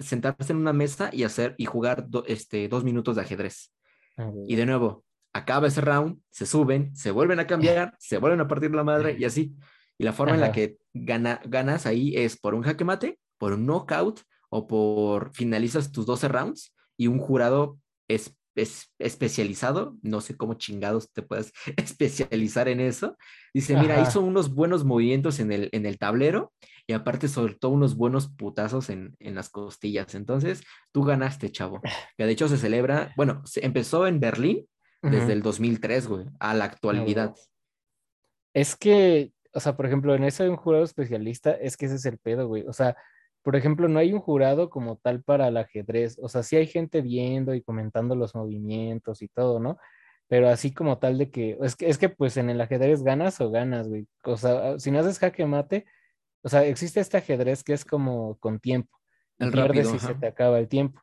[0.00, 3.72] sentarse en una mesa y hacer y jugar este, dos minutos de ajedrez.
[4.16, 8.40] Ah, y de nuevo, acaba ese round, se suben, se vuelven a cambiar, se vuelven
[8.40, 9.54] a partir la madre y así.
[9.96, 13.52] Y la forma en la que gana, ganas ahí es por un jaque mate, por
[13.52, 20.20] un knockout o por finalizas tus 12 rounds y un jurado es es especializado, no
[20.20, 23.16] sé cómo chingados te puedes especializar en eso.
[23.54, 26.52] Dice, mira, hizo unos buenos movimientos en el, en el tablero
[26.86, 30.14] y aparte soltó unos buenos putazos en, las costillas.
[30.14, 31.80] Entonces, tú ganaste, chavo.
[32.16, 34.66] Que de hecho se celebra, bueno, se empezó en Berlín
[35.02, 37.34] desde el 2003, güey, a la actualidad.
[38.54, 41.96] Es que, o sea, por ejemplo, en eso hay un jurado especialista, es que ese
[41.96, 42.64] es el pedo, güey.
[42.66, 42.96] O sea,
[43.42, 46.18] por ejemplo, no hay un jurado como tal para el ajedrez.
[46.20, 49.78] O sea, sí hay gente viendo y comentando los movimientos y todo, ¿no?
[50.28, 53.40] Pero así como tal de que, es que, es que pues en el ajedrez ganas
[53.40, 54.06] o ganas, güey.
[54.24, 55.86] O sea, si no haces jaque mate,
[56.42, 58.98] o sea, existe este ajedrez que es como con tiempo.
[59.38, 61.00] El pierdes rápido, si se te acaba el tiempo.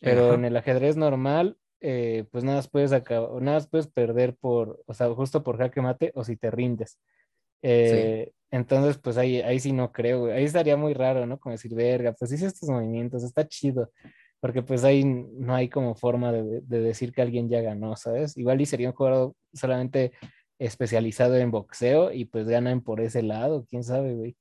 [0.00, 4.94] Pero en el ajedrez normal, eh, pues nada puedes acabar, nada puedes perder por, o
[4.94, 6.98] sea, justo por jaque mate o si te rindes.
[7.62, 11.38] Eh, entonces, pues ahí, ahí sí no creo, Ahí estaría muy raro, ¿no?
[11.38, 13.90] Como decir, verga, pues hice estos movimientos, está chido.
[14.40, 18.36] Porque pues ahí no hay como forma de, decir que alguien ya ganó, ¿sabes?
[18.36, 20.12] Igual y sería un jugador solamente
[20.58, 24.36] especializado en boxeo y pues ganan por ese lado, quién sabe, güey.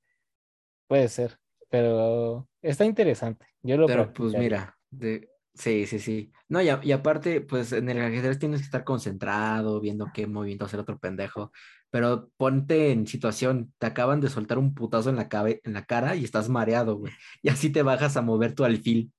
[0.87, 1.37] Puede ser.
[1.69, 3.45] pero está interesante.
[3.61, 6.31] Yo lo Pero pues mira, de, sí, sí, sí.
[6.47, 10.65] No, y, y, aparte, pues en el ajedrez tienes que estar concentrado, viendo qué movimiento
[10.65, 11.51] hacer otro pendejo.
[11.89, 15.85] Pero ponte en situación, te acaban de soltar un putazo en la, cabe, en la
[15.85, 17.13] cara y estás mareado, güey.
[17.41, 19.11] Y así te bajas a mover tu alfil.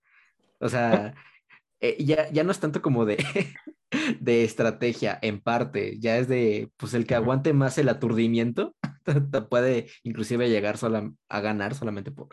[0.60, 1.14] O sea,
[1.80, 3.16] eh, ya, ya no es tanto como de,
[4.20, 8.74] de estrategia, en parte, ya es de, pues el que aguante más el aturdimiento,
[9.32, 12.28] te puede inclusive llegar sola, a ganar solamente por,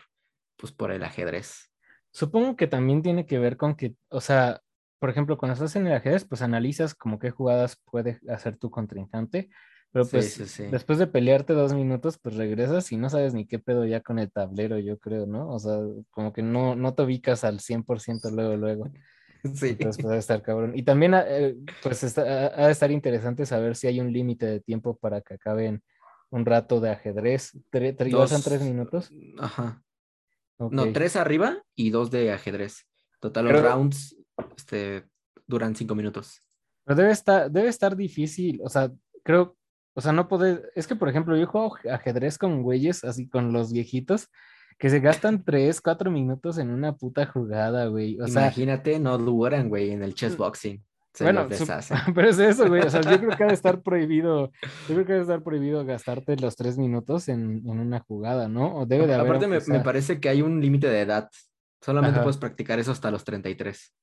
[0.57, 1.71] pues por el ajedrez.
[2.11, 4.61] Supongo que también tiene que ver con que, o sea,
[4.99, 8.71] por ejemplo, cuando estás en el ajedrez, pues analizas como qué jugadas puede hacer tu
[8.71, 9.49] contrincante,
[9.95, 13.85] pero pues después de pelearte dos minutos, pues regresas y no sabes ni qué pedo
[13.85, 15.49] ya con el tablero, yo creo, ¿no?
[15.49, 15.77] O sea,
[16.11, 18.91] como que no, no te ubicas al 100% luego, luego.
[19.53, 19.69] Sí.
[19.69, 20.73] Entonces, pues, estar cabrón.
[20.75, 24.59] Y también, eh, pues, está, ha de estar interesante saber si hay un límite de
[24.59, 25.81] tiempo para que acaben
[26.29, 27.51] un rato de ajedrez.
[27.69, 28.05] ¿Te, te
[28.43, 29.13] tres minutos?
[29.37, 29.81] Ajá.
[30.57, 32.85] No, tres arriba y dos de ajedrez.
[33.21, 34.17] Total, los rounds
[34.57, 35.05] este,
[35.47, 36.41] duran cinco minutos.
[36.83, 38.91] Pero debe estar, debe estar difícil, o sea,
[39.23, 39.55] creo,
[39.95, 43.51] o sea, no poder, es que por ejemplo, yo juego ajedrez con güeyes, así con
[43.51, 44.29] los viejitos,
[44.77, 48.19] que se gastan tres, cuatro minutos en una puta jugada, güey.
[48.21, 50.83] O Imagínate, no duran, güey, en el chess boxing
[51.23, 51.47] bueno,
[52.15, 52.81] pero es eso, güey.
[52.81, 54.51] O sea, yo creo que ha de estar prohibido,
[54.87, 58.47] yo creo que ha de estar prohibido gastarte los tres minutos en, en una jugada,
[58.47, 58.75] ¿no?
[58.75, 59.27] O debe de haber.
[59.27, 61.29] Aparte, me, me, parece que hay un límite de edad.
[61.81, 63.93] Solamente puedes practicar eso hasta los 33.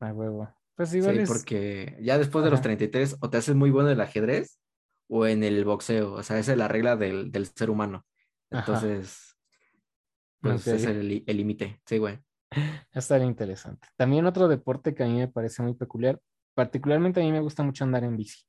[0.00, 0.48] Ah, huevo.
[0.76, 3.94] Pues igual sí, porque ya después de los 33 o te haces muy bueno en
[3.94, 4.58] el ajedrez
[5.08, 6.12] o en el boxeo.
[6.14, 8.06] O sea, esa es la regla del, del ser humano.
[8.50, 9.36] Entonces,
[10.40, 11.80] pues ese es el límite.
[11.86, 12.18] Sí, güey.
[12.92, 13.88] Estaría interesante.
[13.96, 16.20] También otro deporte que a mí me parece muy peculiar,
[16.54, 18.44] particularmente a mí me gusta mucho andar en bici.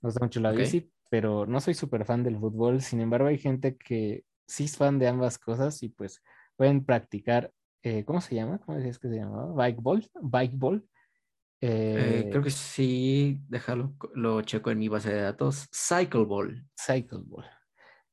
[0.00, 2.80] Me gusta mucho la bici, pero no soy súper fan del fútbol.
[2.80, 6.22] Sin embargo, hay gente que sí es fan de ambas cosas y pues
[6.56, 8.58] pueden practicar, eh, ¿cómo se llama?
[8.58, 9.52] ¿Cómo decías que se llamaba?
[9.54, 9.80] Bike
[10.56, 10.88] ball.
[11.60, 11.70] Ball.
[11.70, 15.68] Eh, creo que sí, déjalo, lo checo en mi base de datos.
[15.72, 16.66] Cycle ball.
[16.74, 17.44] Cycle ball.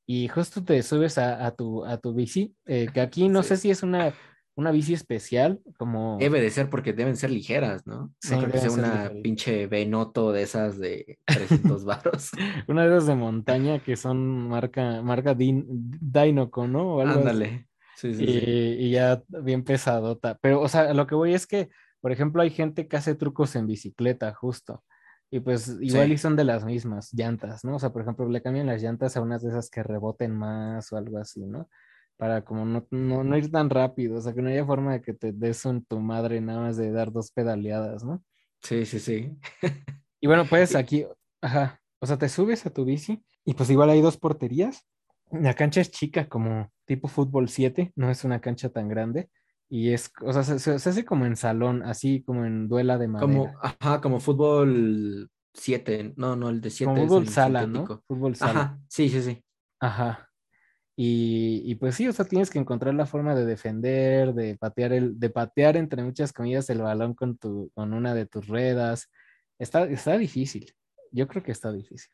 [0.05, 3.69] Y justo te subes a, tu, a tu bici, eh, que aquí no sé si
[3.69, 4.13] es una
[4.57, 6.17] una bici especial, como...
[6.19, 8.11] Debe de ser porque deben ser ligeras, ¿no?
[8.19, 12.31] Sí, no creo que sea una pinche Benoto de esas de 300 baros.
[12.67, 17.01] una de esas de montaña que son marca, marca Dinoco, ¿no?
[17.01, 17.67] Ándale.
[17.95, 18.45] Sí, sí, y, sí.
[18.79, 20.39] y, ya bien pesadota.
[20.41, 21.69] Pero, o sea, lo que voy es que,
[22.01, 24.83] por ejemplo, hay gente que hace trucos en bicicleta, justo.
[25.29, 27.75] Y pues igual y son de las mismas llantas, ¿no?
[27.75, 30.91] O sea, por ejemplo, le cambian las llantas a unas de esas que reboten más
[30.93, 31.67] o algo así, ¿no?
[32.17, 35.13] para como no, no, ir tan rápido, o sea, que no haya forma de que
[35.13, 38.23] te des un tu madre nada más de dar dos pedaleadas, ¿no?
[38.61, 39.37] Sí, sí, sí.
[40.19, 41.05] y bueno, pues aquí,
[41.41, 44.83] ajá, o sea, te subes a tu bici y pues igual hay dos porterías.
[45.31, 49.29] La cancha es chica, como tipo fútbol 7, no es una cancha tan grande.
[49.69, 53.27] Y es, o sea, se, hace como en salón, así como en duela de madera.
[53.27, 57.85] Como, ajá, como fútbol 7, no, no, el de 7 Como fútbol sala, ¿no?
[58.07, 58.59] Fútbol sala.
[58.59, 59.43] Ajá, sí, sí, sí.
[59.79, 60.27] Ajá.
[60.99, 65.19] Y, pues sí, o sea, tienes que encontrar la forma de defender, de patear, el,
[65.19, 69.11] de patear entre muchas comillas el balón con, tu, con una de tus ruedas.
[69.59, 70.73] Está, está difícil.
[71.11, 72.09] Yo creo que está difícil.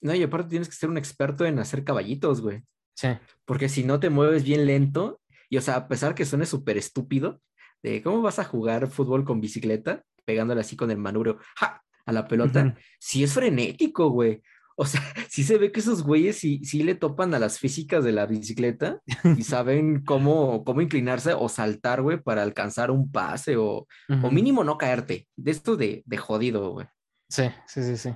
[0.00, 2.62] No, y aparte tienes que ser un experto en hacer caballitos, güey.
[2.94, 3.08] Sí.
[3.44, 6.76] Porque si no te mueves bien lento, y o sea, a pesar que suene súper
[6.76, 7.40] estúpido,
[7.82, 11.82] de cómo vas a jugar fútbol con bicicleta, pegándole así con el manubrio ¡ja!
[12.06, 14.42] a la pelota, si es frenético, güey.
[14.76, 18.04] O sea, sí se ve que esos güeyes sí, sí le topan a las físicas
[18.04, 19.00] de la bicicleta
[19.36, 24.64] y saben cómo, cómo inclinarse o saltar, güey, para alcanzar un pase o, o mínimo
[24.64, 25.28] no caerte.
[25.36, 26.86] De esto de, de jodido, güey.
[27.28, 28.14] Sí, sí, sí, sí.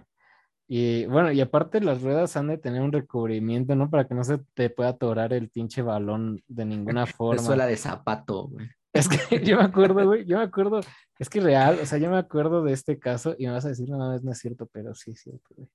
[0.74, 3.90] Y bueno, y aparte las ruedas han de tener un recubrimiento, ¿no?
[3.90, 7.42] Para que no se te pueda atorar el pinche balón de ninguna forma.
[7.42, 8.70] suela de zapato, güey.
[8.94, 10.80] Es que yo me acuerdo, güey, yo me acuerdo,
[11.18, 13.68] es que real, o sea, yo me acuerdo de este caso y me vas a
[13.68, 15.68] decir, no, no es cierto, pero sí es cierto, güey.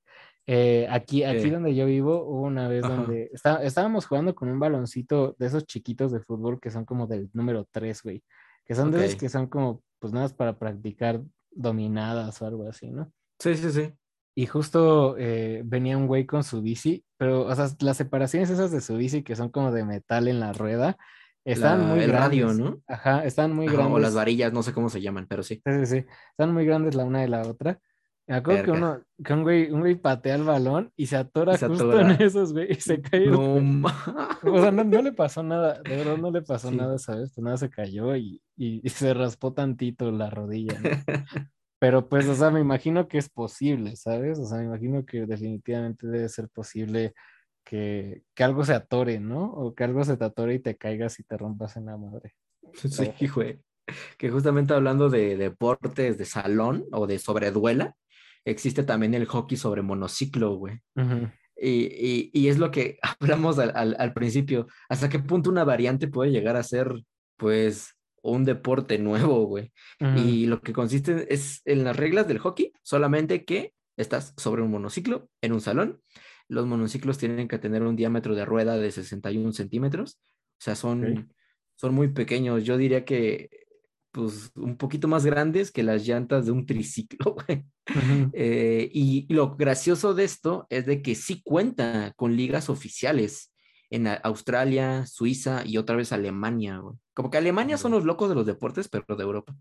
[0.48, 3.30] Eh, aquí, aquí donde yo vivo, hubo una vez donde
[3.62, 7.68] estábamos jugando con un baloncito de esos chiquitos de fútbol que son como del número
[7.70, 8.24] 3, güey.
[8.66, 12.68] Que son de esos que son como, pues nada más para practicar dominadas o algo
[12.68, 13.12] así, ¿no?
[13.38, 13.94] Sí, sí, sí.
[14.38, 18.70] Y justo eh, venía un güey con su bici, pero, o sea, las separaciones esas
[18.70, 20.96] de su bici que son como de metal en la rueda,
[21.44, 22.44] están muy el grandes.
[22.44, 22.80] radio, ¿no?
[22.86, 23.96] Ajá, están muy grandes.
[23.96, 25.60] O las varillas, no sé cómo se llaman, pero sí.
[25.66, 26.06] Sí, sí, sí.
[26.30, 27.80] Están muy grandes la una de la otra.
[28.28, 31.58] Me acuerdo que uno, que un güey, un güey patea el balón y se atora
[31.58, 33.26] justo en esos, güey, y se cae.
[33.26, 37.32] No, o sea, no, le pasó nada, de verdad no le pasó nada, ¿sabes?
[37.34, 40.90] Pues nada se cayó y, y, se raspó tantito la rodilla, ¿no?
[41.80, 44.40] Pero pues, o sea, me imagino que es posible, ¿sabes?
[44.40, 47.14] O sea, me imagino que definitivamente debe ser posible
[47.64, 49.52] que, que, algo se atore, ¿no?
[49.52, 52.34] O que algo se te atore y te caigas y te rompas en la madre.
[52.74, 53.60] Sí, güey.
[54.18, 57.96] Que justamente hablando de deportes de salón o de sobreduela,
[58.44, 60.82] existe también el hockey sobre monociclo, güey.
[61.56, 64.68] y, y, es lo que hablamos al, al, principio.
[64.90, 66.92] ¿Hasta qué punto una variante puede llegar a ser,
[67.38, 67.97] pues,
[68.32, 69.72] un deporte nuevo, güey?
[70.16, 74.72] Y lo que consiste es en las reglas del hockey, solamente que estás sobre un
[74.72, 76.02] monociclo en un salón.
[76.48, 80.20] Los monociclos tienen que tener un diámetro de rueda de 61 centímetros.
[80.60, 81.34] O sea, son,
[81.76, 82.64] son muy pequeños.
[82.64, 83.50] Yo diría que
[84.12, 87.66] pues, un poquito más grandes que las llantas de un triciclo, güey.
[88.34, 93.54] Eh, y, lo gracioso de esto es de que sí cuenta con ligas oficiales
[93.90, 96.96] en Australia, Suiza y otra vez Alemania, güey.
[97.14, 99.56] Como que Alemania son los locos de los deportes, pero de Europa.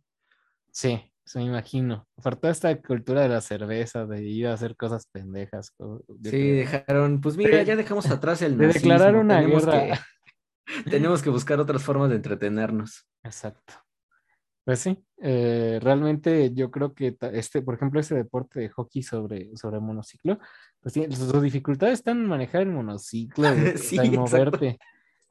[0.71, 2.07] Sí, se me imagino.
[2.23, 5.75] Por toda esta cultura de la cerveza, de ir a hacer cosas pendejas.
[6.25, 9.99] Sí, dejaron, pues mira, ya dejamos atrás el de declarar una guerra.
[10.91, 13.07] tenemos que buscar otras formas de entretenernos.
[13.23, 13.75] Exacto.
[14.65, 19.57] Pues sí, eh, realmente yo creo que este, por ejemplo, ese deporte de hockey sobre,
[19.57, 20.41] sobre monociclo,
[20.83, 24.79] pues tiene, sus dificultades están en manejar el monociclo, en moverte.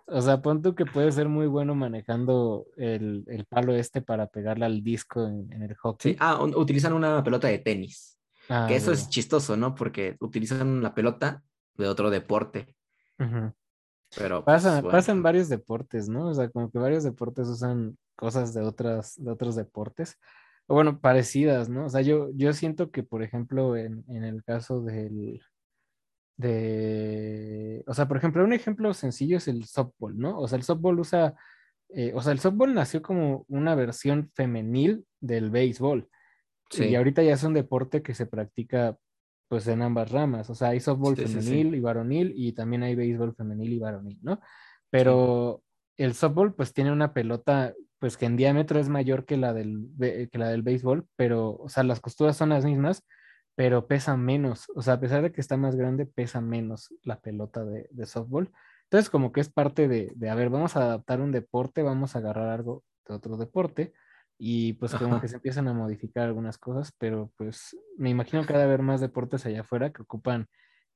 [0.08, 4.66] O sea, pon tú que puede ser muy bueno manejando el, palo este para pegarle
[4.66, 6.12] al disco en, el hockey.
[6.12, 8.20] Sí, ah, utilizan una pelota de tenis.
[8.50, 9.74] Ah, que eso es chistoso, ¿no?
[9.74, 11.44] Porque utilizan la pelota
[11.76, 12.76] de otro deporte.
[13.18, 16.30] Pero pues, pasa, pasa en varios deportes, ¿no?
[16.30, 20.18] O sea, como que varios deportes usan cosas de, otras, de otros deportes,
[20.68, 21.86] bueno, parecidas, ¿no?
[21.86, 25.42] O sea, yo, yo siento que, por ejemplo, en, el caso del,
[26.38, 30.40] de, o sea, por ejemplo, un ejemplo sencillo es el softball, ¿no?
[30.40, 31.36] O sea, el softball usa,
[31.90, 36.10] eh, o sea, el softball nació como una versión femenil del béisbol.
[36.78, 38.98] Y ahorita ya es un deporte que se practica
[39.48, 40.50] pues en ambas ramas.
[40.50, 44.42] O sea, hay softball femenil y varonil y también hay béisbol femenil y varonil, ¿no?
[44.90, 45.64] Pero
[45.98, 47.74] el softball pues tiene una pelota
[48.06, 51.70] pues que en diámetro es mayor que la del, que la del béisbol, pero, o
[51.70, 53.04] sea, las costuras son las mismas,
[53.56, 54.68] pero pesa menos.
[54.76, 58.52] O sea, a pesar de que está más grande, pesa menos la pelota de, softball.
[58.84, 62.16] Entonces, como que es parte de, de, a ver, vamos a adaptar un deporte, vamos
[62.16, 63.94] a agarrar algo de otro deporte
[64.38, 68.54] y pues como que se empiezan a modificar algunas cosas, pero pues me imagino que
[68.54, 70.46] ha de haber más deportes allá afuera que ocupan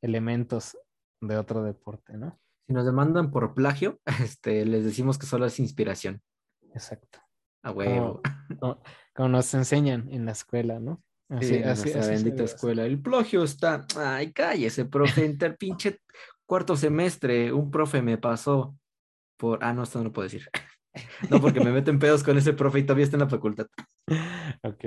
[0.03, 0.77] elementos
[1.21, 2.39] de otro deporte, ¿no?
[2.67, 6.21] Si nos demandan por plagio, este, les decimos que solo es inspiración.
[6.73, 7.19] Exacto.
[7.63, 8.21] A huevo.
[9.13, 11.03] Como, nos enseñan en la escuela, ¿no?
[11.29, 12.85] Así, así, así bendita escuela.
[12.85, 13.85] El plagio está.
[13.95, 15.25] Ay, cállese, profe.
[15.25, 15.99] Inter pinche
[16.45, 18.75] cuarto semestre, un profe me pasó
[19.37, 19.63] por.
[19.63, 20.49] Ah, no, esto no lo puedo decir.
[21.29, 23.67] No, porque me meten pedos con ese profe y todavía está en la facultad.
[24.63, 24.83] Ok,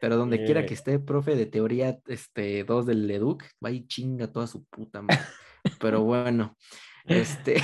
[0.00, 4.32] Pero donde quiera que esté, profe de teoría este, 2 del EDUC, va y chinga
[4.32, 5.20] toda su puta madre.
[5.78, 6.56] Pero bueno,
[7.04, 7.60] este.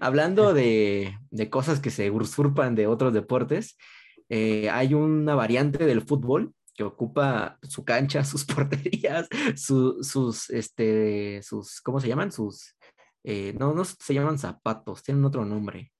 [0.00, 1.16] Hablando de,
[1.50, 3.76] cosas que se usurpan de otros deportes,
[4.28, 11.80] eh, hay una variante del fútbol que ocupa su cancha, sus porterías, sus, este, sus,
[11.80, 12.32] ¿cómo se llaman?
[12.32, 12.76] Sus,
[13.24, 15.92] eh, no, no se llaman zapatos, tienen otro nombre.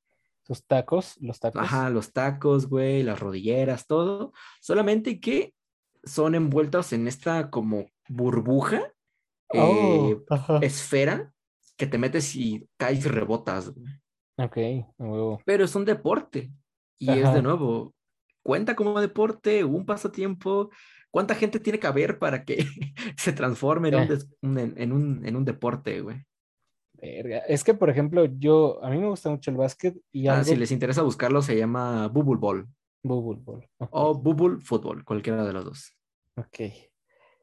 [0.43, 1.63] Sus tacos, los tacos.
[1.63, 4.33] Ajá, los tacos, güey, las rodilleras, todo.
[4.61, 5.55] Solamente que
[6.03, 8.93] son envueltos en esta como burbuja,
[9.53, 11.33] eh, oh, esfera,
[11.81, 13.73] que te metes y caes y rebotas.
[14.37, 14.59] Ok,
[15.47, 16.53] Pero es un deporte.
[16.99, 17.95] Y es de nuevo,
[18.43, 20.69] cuenta como deporte, un pasatiempo.
[21.11, 22.67] ¿Cuánta gente tiene que haber para que
[23.17, 26.23] se transforme en, un, en, un, deporte, güey?
[26.99, 30.55] Es que, por ejemplo, yo, a mí me gusta mucho el básquet y ah, si
[30.55, 32.69] les interesa buscarlo, se llama Bubble Ball.
[33.03, 33.67] Bubble Ball.
[33.79, 35.97] O Bubble Football, cualquiera de los dos.
[36.37, 36.90] Ok.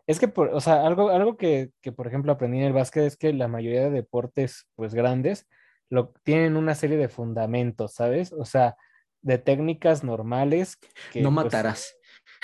[0.08, 3.04] Es que, por, o sea, algo, algo que, que, por ejemplo, aprendí en el básquet
[3.04, 5.48] es que la mayoría de deportes, pues, grandes,
[5.90, 8.32] lo, tienen una serie de fundamentos, ¿sabes?
[8.32, 8.78] O sea,
[9.22, 10.78] de técnicas normales.
[11.12, 11.94] Que, no pues, matarás.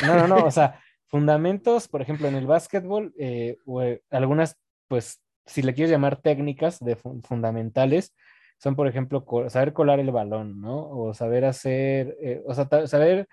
[0.06, 4.58] no, no, no, o sea, fundamentos, por ejemplo, en el básquetbol, eh, o, eh, algunas,
[4.90, 8.14] pues, si le quieres llamar técnicas de fundamentales,
[8.58, 10.90] son, por ejemplo, saber colar el balón, ¿no?
[10.90, 13.28] O saber hacer, eh, o sea, saber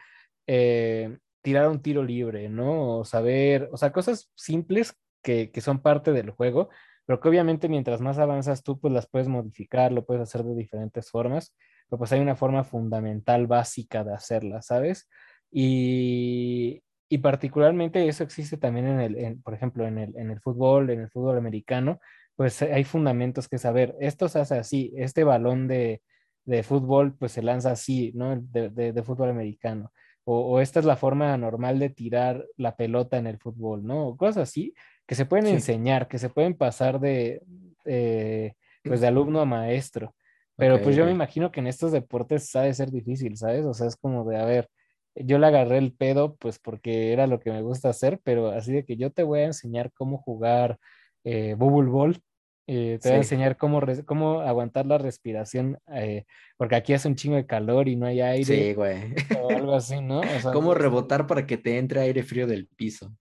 [1.42, 2.98] tirar un tiro libre, ¿no?
[2.98, 6.70] O saber, o sea, cosas simples que, que, son parte del juego,
[7.06, 10.54] pero que obviamente mientras más avanzas tú, pues las puedes modificar, lo puedes hacer de
[10.54, 11.54] diferentes formas,
[11.88, 15.08] pero pues hay una forma fundamental, básica de hacerla, ¿sabes?
[15.50, 20.90] Y, y particularmente eso existe también en el, por ejemplo, en el, en el fútbol,
[20.90, 22.00] en el fútbol americano,
[22.36, 26.02] pues hay fundamentos que saber, esto se hace así, este balón de,
[26.44, 28.36] de fútbol pues se lanza así, ¿no?
[28.40, 29.92] De, de fútbol americano
[30.24, 34.08] o, esta es la forma normal de tirar la pelota en el fútbol, ¿no?
[34.08, 34.74] O cosas así
[35.06, 37.42] que se pueden enseñar, que se pueden pasar de,
[37.84, 38.54] eh,
[38.84, 40.14] pues de alumno a maestro.
[40.56, 43.64] Pero pues yo me imagino que en estos deportes sabe ser difícil, ¿sabes?
[43.64, 44.68] O sea, es como de, a ver,
[45.14, 48.72] yo le agarré el pedo pues porque era lo que me gusta hacer, pero así
[48.72, 50.78] de que yo te voy a enseñar cómo jugar
[51.24, 52.20] eh, Bubble Ball,
[52.66, 56.24] eh, te voy a enseñar cómo, cómo aguantar la respiración, eh,
[56.56, 58.44] porque aquí hace un chingo de calor y no hay aire.
[58.44, 59.14] Sí, güey.
[59.40, 60.20] O algo así, ¿no?
[60.52, 63.12] cómo rebotar para que te entre aire frío del piso.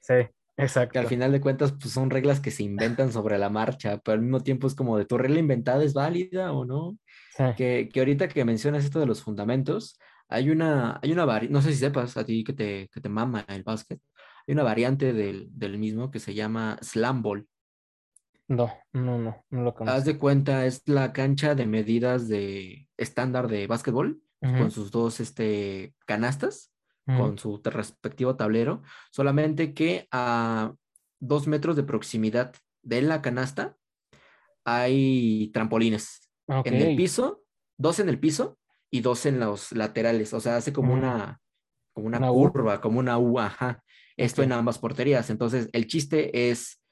[0.00, 0.14] Sí,
[0.56, 0.94] exacto.
[0.94, 4.14] Que al final de cuentas pues, son reglas que se inventan sobre la marcha, pero
[4.14, 6.98] al mismo tiempo es como de tu regla inventada es válida o no.
[7.56, 9.96] Que, que ahorita que mencionas esto de los fundamentos,
[10.28, 13.08] hay una, hay una variante, no sé si sepas a ti que te, que te
[13.08, 14.00] mama el básquet,
[14.46, 17.46] hay una variante del, del mismo que se llama Slam Ball.
[18.48, 19.96] No, no, no, no lo conozco.
[19.96, 25.20] Haz de cuenta, es la cancha de medidas de estándar de básquetbol, con sus dos
[25.20, 26.72] este, canastas,
[27.04, 30.74] con su respectivo tablero, solamente que a
[31.20, 33.76] dos metros de proximidad de la canasta
[34.64, 36.30] hay trampolines.
[36.46, 37.42] En el piso,
[37.76, 38.58] dos en el piso
[38.90, 41.40] y dos en los laterales, o sea, hace como una,
[41.92, 43.82] como una, curva, como una U, ajá.
[44.16, 45.30] Esto en ambas porterías.
[45.30, 46.82] Entonces, el chiste es,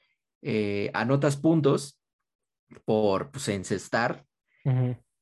[0.41, 1.99] eh, anotas puntos
[2.85, 4.25] por pues, encestar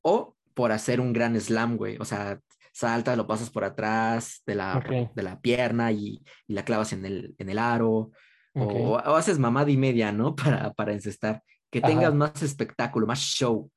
[0.01, 1.97] o por hacer un gran slam, güey.
[1.99, 2.39] O sea,
[2.74, 7.36] saltas, lo pasas por atrás de la, de la pierna y, la clavas en el,
[7.38, 8.11] en el aro.
[8.53, 10.36] O, haces mamada y media, ¿no?
[10.36, 11.43] Para, para encestar.
[11.70, 13.70] Que tengas más espectáculo, más show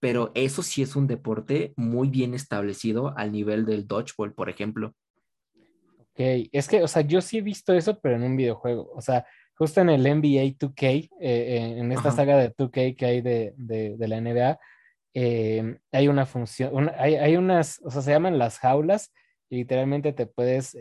[0.00, 4.94] pero eso sí es un deporte muy bien establecido al nivel del dodgeball, por ejemplo.
[5.98, 9.00] Ok, es que, o sea, yo sí he visto eso, pero en un videojuego, o
[9.02, 9.26] sea,
[9.60, 13.52] justo en el NBA 2K, eh, eh, en esta saga de 2K que hay de,
[13.58, 14.58] de, la NBA,
[15.12, 19.12] eh, hay una función, hay, hay, unas, o sea, se llaman las jaulas,
[19.50, 20.74] y literalmente te puedes,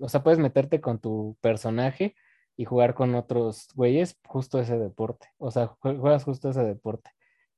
[0.00, 2.16] o sea, puedes meterte con tu personaje
[2.56, 7.10] y jugar con otros güeyes justo ese deporte, o sea, juegas justo ese deporte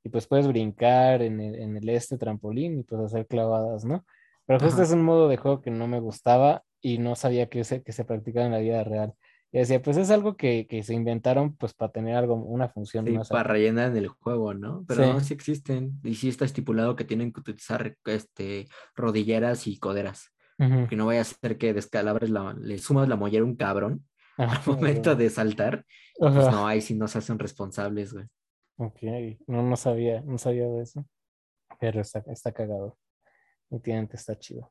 [0.03, 4.05] y pues puedes brincar en el, este trampolín y pues hacer clavadas, ¿no?
[4.45, 7.63] Pero justo es un modo de juego que no me gustaba y no sabía que
[7.63, 9.15] se, que se practicaba en la vida real.
[9.51, 13.17] Y decía, pues es algo que, se inventaron pues para tener algo, una función sí,
[13.29, 14.85] Para rellenar en el juego, ¿no?
[14.87, 15.99] Pero no, sí existen.
[16.03, 20.31] Y sí está estipulado que tienen que utilizar este, rodilleras y coderas.
[20.89, 24.05] Que no vaya a ser que descalabres la, le sumas la mollera a un cabrón
[24.37, 25.85] al momento de saltar.
[26.17, 28.25] Pues no, ahí sí no se hacen responsables, güey.
[28.75, 28.99] Ok,
[29.47, 31.05] no, no sabía, no sabía de eso.
[31.79, 32.97] Pero está, está cagado.
[33.69, 34.69] Entiende, está chido.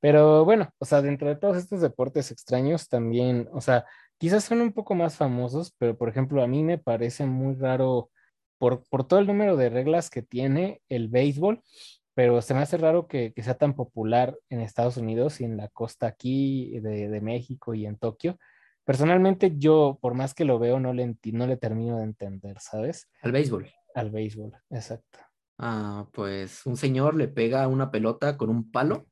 [0.00, 3.84] Pero bueno, o sea, dentro de todos estos deportes extraños también, o sea,
[4.20, 8.10] quizás son un poco más famosos, pero por ejemplo, a mí me parece muy raro
[8.58, 11.62] por, por todo el número de reglas que tiene el béisbol,
[12.14, 15.56] pero se me hace raro que, que sea tan popular en Estados Unidos y en
[15.56, 18.38] la costa aquí de, de México y en Tokio.
[18.84, 23.08] Personalmente yo, por más que lo veo, no le, no le termino de entender, ¿sabes?
[23.22, 23.70] Al béisbol.
[23.94, 25.18] Al béisbol, exacto.
[25.56, 29.06] Ah, pues un señor le pega una pelota con un palo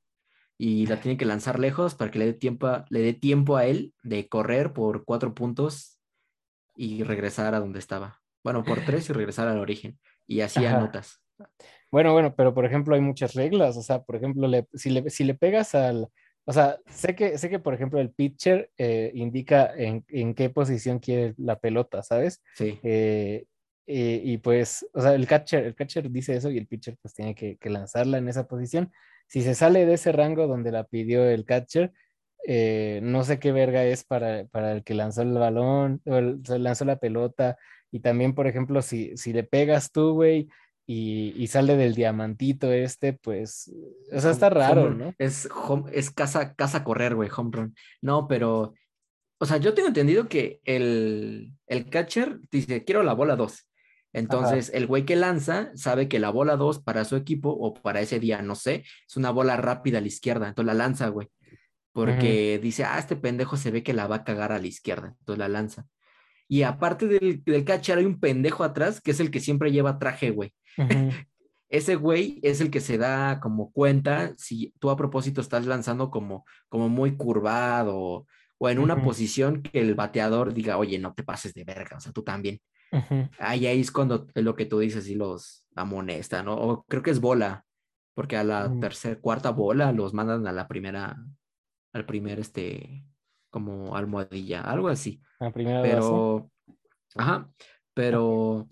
[0.59, 3.57] y la tiene que lanzar lejos para que le dé tiempo a, le dé tiempo
[3.57, 5.99] a él de correr por cuatro puntos
[6.75, 8.21] y regresar a donde estaba.
[8.43, 9.99] Bueno, por tres y regresar al origen.
[10.27, 11.23] Y así anotas.
[11.91, 13.77] Bueno, bueno, pero por ejemplo hay muchas reglas.
[13.77, 16.09] O sea, por ejemplo, si, le, si le pegas al,
[16.45, 20.49] o sea, sé que, sé que por ejemplo, el pitcher eh, indica en, en, qué
[20.49, 22.43] posición quiere la pelota, ¿sabes?
[22.55, 22.81] Sí.
[22.83, 23.45] Eh,
[23.87, 27.13] eh, y pues, o sea, el catcher, el catcher dice eso y el pitcher pues
[27.13, 28.91] tiene que, que, lanzarla en esa posición.
[29.29, 31.93] Si se sale de ese rango donde la pidió el catcher,
[33.03, 36.85] no sé qué verga es para, para, el que lanzó el balón, o el, lanzó
[36.85, 37.57] la pelota.
[37.91, 40.49] Y también, por ejemplo, si, si le pegas tú, güey,
[40.91, 43.71] y, sale del diamantito este, pues,
[44.11, 45.15] o sea, está raro, ¿no?
[45.19, 45.47] Es,
[45.93, 47.75] es casa, casa correr, güey, home run.
[48.01, 48.73] No, pero,
[49.39, 53.68] o sea, yo tengo entendido que el, el catcher dice, quiero la bola 2.
[54.13, 58.01] Entonces, el güey que lanza sabe que la bola 2 para su equipo o para
[58.01, 60.49] ese día, no sé, es una bola rápida a la izquierda.
[60.49, 61.29] Entonces la lanza, güey.
[61.93, 65.15] Porque dice, ah, este pendejo se ve que la va a cagar a la izquierda.
[65.19, 65.87] Entonces la lanza.
[66.49, 69.99] Y aparte del, del catcher hay un pendejo atrás que es el que siempre lleva
[69.99, 70.55] traje, güey.
[71.69, 76.11] Ese güey es el que se da como cuenta si tú a propósito estás lanzando
[76.11, 78.27] como, como muy curvado
[78.59, 82.01] o en una posición que el bateador diga, oye, no te pases de verga, o
[82.01, 82.61] sea, tú también.
[83.39, 86.55] Ahí, ahí es cuando es lo que tú dices y los amonesta, ¿no?
[86.55, 87.65] O creo que es bola,
[88.15, 91.17] porque a la tercera, cuarta bola los mandan a la primera,
[91.93, 93.05] al primer, este,
[93.51, 95.21] como almohadilla, algo así.
[95.41, 96.51] A primera Pero,
[97.17, 97.51] ajá,
[97.95, 98.69] pero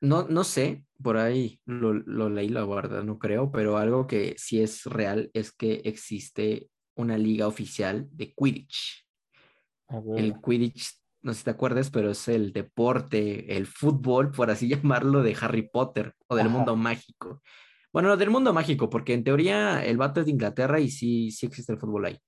[0.00, 1.94] no, no sé, por ahí lo,
[2.28, 7.16] leí, la verdad no creo, pero algo que sí es real es que existe una
[7.16, 9.06] liga oficial de Quidditch.
[10.16, 14.68] El Quidditch no sé si te acuerdas, pero es el deporte, el fútbol, por así
[14.82, 17.42] llamarlo, de Harry Potter o del mundo mágico.
[17.92, 21.46] Bueno, del mundo mágico, porque en teoría el vato es de Inglaterra y sí, sí
[21.46, 22.18] existe el fútbol ahí.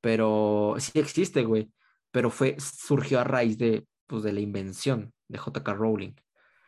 [0.00, 1.70] Pero sí existe, güey.
[2.10, 6.14] Pero fue, surgió a raíz de, pues, de la invención de JK Rowling.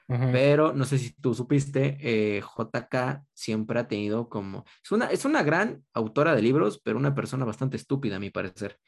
[0.08, 4.64] Pero no sé si tú supiste, eh, JK siempre ha tenido como...
[4.80, 8.30] Es una, es una gran autora de libros, pero una persona bastante estúpida, a mi
[8.30, 8.78] parecer.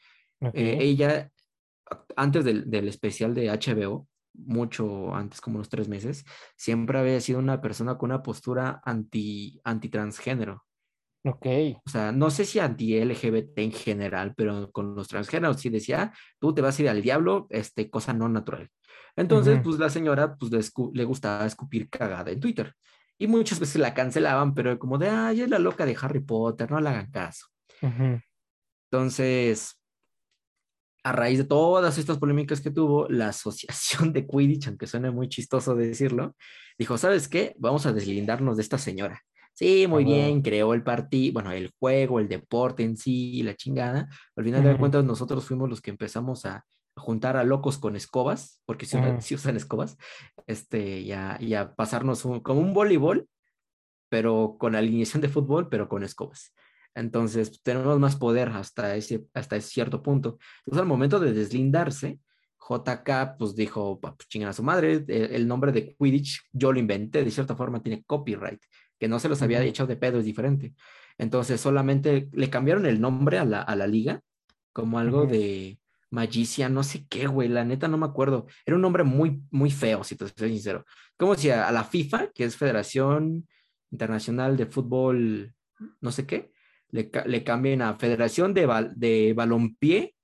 [0.53, 1.29] Eh, ella,
[2.15, 6.25] antes del, del, especial de HBO, mucho antes, como unos tres meses,
[6.55, 10.63] siempre había sido una persona con una postura anti, anti-transgénero.
[11.25, 11.45] Ok.
[11.85, 16.53] O sea, no sé si anti-LGBT en general, pero con los transgéneros sí decía, tú
[16.53, 18.69] te vas a ir al diablo, este, cosa no natural.
[19.15, 20.51] Entonces, pues la señora, pues
[20.93, 22.73] le, gustaba escupir cagada en Twitter.
[23.17, 26.71] Y muchas veces la cancelaban, pero como de, ay, es la loca de Harry Potter,
[26.71, 27.47] no le hagan caso.
[28.89, 29.78] Entonces,
[31.09, 35.27] a raíz de todas estas polémicas que tuvo, la asociación de Quidditch, aunque suene muy
[35.27, 36.35] chistoso decirlo,
[36.77, 37.55] dijo, ¿sabes qué?
[37.57, 39.21] Vamos a deslindarnos de esta señora.
[39.53, 44.07] Sí, muy bien, creó el partido, bueno, el juego, el deporte en sí, la chingada.
[44.35, 46.63] Al final de cuentas, nosotros fuimos los que empezamos a,
[46.95, 49.97] juntar a locos con escobas, porque si, usan escobas,
[50.47, 53.27] este, y a, pasarnos como un voleibol,
[54.09, 56.53] pero con alineación de fútbol, pero con escobas.
[56.95, 60.39] Entonces, tenemos más poder hasta ese, hasta cierto punto.
[60.59, 62.19] Entonces, al momento de deslindarse,
[62.69, 66.79] JK pues dijo, pues chingan a su madre, e, el, nombre de Quidditch yo lo
[66.79, 68.61] inventé, de cierta forma tiene copyright,
[68.99, 70.73] que no se los había hecho de pedo, es diferente.
[71.17, 74.21] Entonces solamente le cambiaron el nombre a la, a la liga
[74.71, 75.79] como algo de
[76.11, 78.47] Magicia, no sé qué, güey, la neta no me acuerdo.
[78.65, 80.85] Era un nombre muy, muy feo, si te soy sincero.
[81.17, 83.47] Como si a, a la FIFA, que es Federación
[83.91, 85.53] Internacional de Fútbol,
[86.01, 86.51] no sé qué,
[86.91, 90.15] le, le cambien a Federación de, de Balompié,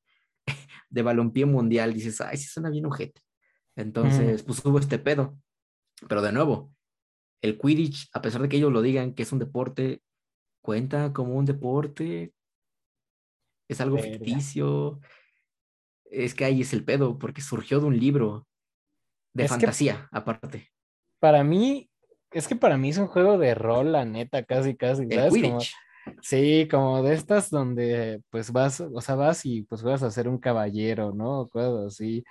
[0.90, 1.94] de Balompié Mundial.
[1.94, 3.22] Dices, ay, sí suena bien ojete.
[3.76, 5.38] Entonces, pues hubo este pedo.
[6.08, 6.74] Pero de nuevo,
[7.42, 10.02] el Quidditch, a pesar de que ellos lo digan que es un deporte,
[10.62, 12.34] cuenta como un deporte,
[13.68, 15.00] es algo ficticio.
[16.06, 18.48] Es que ahí es el pedo, porque surgió de un libro
[19.34, 20.72] de fantasía, aparte.
[21.20, 21.90] Para mí,
[22.32, 25.08] es que para mí es un juego de rol, la neta, casi, casi.
[25.10, 25.34] ¿sabes?
[25.34, 25.74] Quidditch.
[26.22, 30.28] Sí, como de estas donde pues vas, o sea, vas y pues vas a ser
[30.28, 31.48] un caballero, ¿no?
[31.50, 32.24] Cosas así.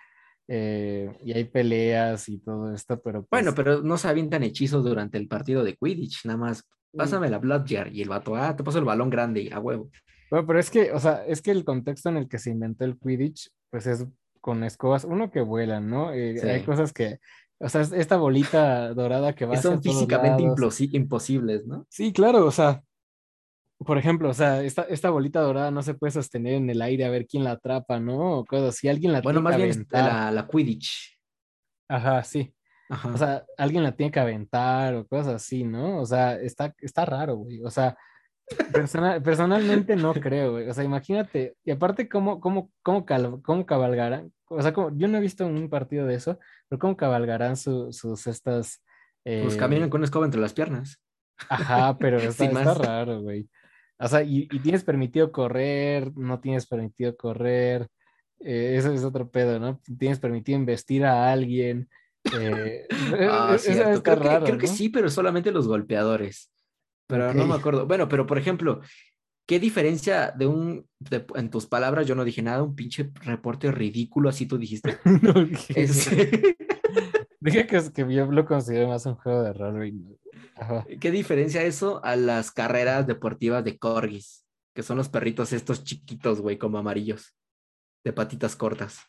[0.47, 3.27] Eh, y hay peleas y todo esto, pero...
[3.31, 6.65] Bueno, pues pero no se avientan hechizos durante el partido de Quidditch, nada más,
[6.95, 9.59] pásame la Blood Jar y el vato, ah, te paso el balón grande y a
[9.59, 9.91] huevo.
[10.31, 12.85] Bueno, pero es que, o sea, es que el contexto en el que se inventó
[12.85, 14.07] el Quidditch, pues es
[14.41, 16.13] con escobas, uno que vuelan, ¿no?
[16.13, 17.19] Eh, hay cosas que,
[17.59, 21.87] o sea, esta bolita dorada que va a Son físicamente imposibles, ¿no?
[21.89, 22.83] Sí, claro, o sea,
[23.79, 27.05] por ejemplo, o sea, esta, esta bolita dorada no se puede sostener en el aire
[27.05, 28.39] a ver quién la atrapa, ¿no?
[28.39, 28.77] O cosas.
[28.77, 31.19] Si alguien la bueno, más bien la, la Quidditch.
[31.89, 32.55] Ajá, sí.
[33.13, 36.01] O sea, alguien la tiene que aventar o cosas así, ¿no?
[36.01, 37.63] O sea, está, está raro, güey.
[37.63, 37.97] O sea,
[39.23, 40.69] personalmente no creo, güey.
[40.69, 43.05] O sea, imagínate, y aparte, ¿cómo, cómo, cómo,
[43.43, 44.33] cómo cabalgarán?
[44.47, 48.27] O sea, como, yo no he visto un partido de eso, pero ¿cómo cabalgarán sus
[48.27, 48.83] estas...
[49.25, 51.01] Pues caminan con escoba entre las piernas.
[51.49, 53.49] Ajá, pero está, está raro, güey.
[53.99, 57.89] O sea, y, tienes permitido correr, no tienes permitido correr,
[58.41, 59.81] eh, eso es otro pedo, ¿no?
[59.99, 61.89] Tienes permitido investir a alguien.
[62.39, 62.87] Eh,
[63.31, 66.51] ah, creo, que, creo que, sí, pero solamente los golpeadores.
[67.07, 67.87] Pero no me acuerdo.
[67.87, 68.81] Bueno, pero por ejemplo,
[69.47, 70.87] ¿qué diferencia de un,
[71.35, 74.99] en tus palabras, yo no dije nada, un pinche reporte ridículo, así tú dijiste?
[75.23, 76.57] no dije.
[77.45, 80.19] Dije que, que yo lo considero más un juego de rol.
[80.99, 84.47] ¿Qué diferencia eso a las carreras deportivas de corgis?
[84.75, 87.37] Que son los perritos estos chiquitos, güey, como amarillos,
[88.03, 89.01] de patitas cortas.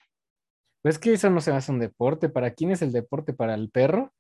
[0.82, 2.28] Pues que eso no se hace un deporte.
[2.28, 3.32] ¿Para quién es el deporte?
[3.32, 4.14] ¿Para el perro?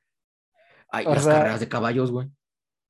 [0.87, 2.29] Hay las carreras de caballos, güey.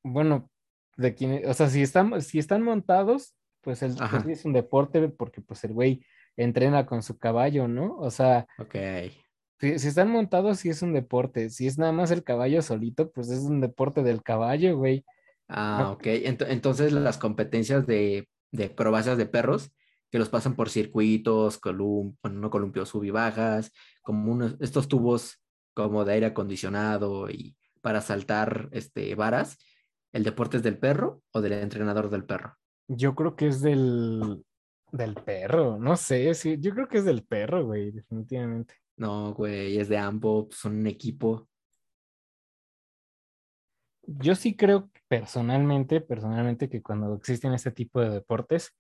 [0.04, 0.52] Bueno,
[0.96, 5.10] de quién, o sea, si están, si están montados, pues, el, pues es un deporte
[5.10, 6.06] porque pues el güey
[6.38, 7.98] entrena con su caballo, ¿no?
[7.98, 8.76] O sea, ok.
[9.60, 11.50] Si, están montados, sí es un deporte.
[11.50, 15.06] Si es nada más el caballo solito, pues es un deporte del caballo, güey.
[15.48, 16.08] Ah, ok.
[16.08, 19.72] entonces las competencias de, de acrobacias de perros
[20.10, 24.88] que los pasan por circuitos, colum bueno, no columpios, sub y bajas, como unos, estos
[24.88, 25.42] tubos
[25.74, 29.58] como de aire acondicionado y para saltar este, varas,
[30.14, 32.56] ¿el deporte es del perro o del entrenador del perro?
[32.88, 34.44] Yo creo que es del,
[34.92, 38.76] del perro, no sé, sí, yo creo que es del perro, güey, definitivamente.
[38.98, 41.48] No, güey, es de ambos, son un equipo.
[44.08, 48.76] Yo sí creo personalmente, personalmente que cuando existen este tipo de deportes,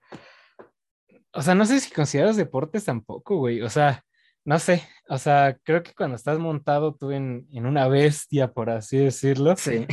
[1.33, 3.61] o sea, no sé si consideras deportes tampoco, güey.
[3.61, 4.03] O sea,
[4.45, 8.69] no sé, o sea, creo que cuando estás montado tú en, en una bestia, por
[8.69, 9.85] así decirlo, Sí.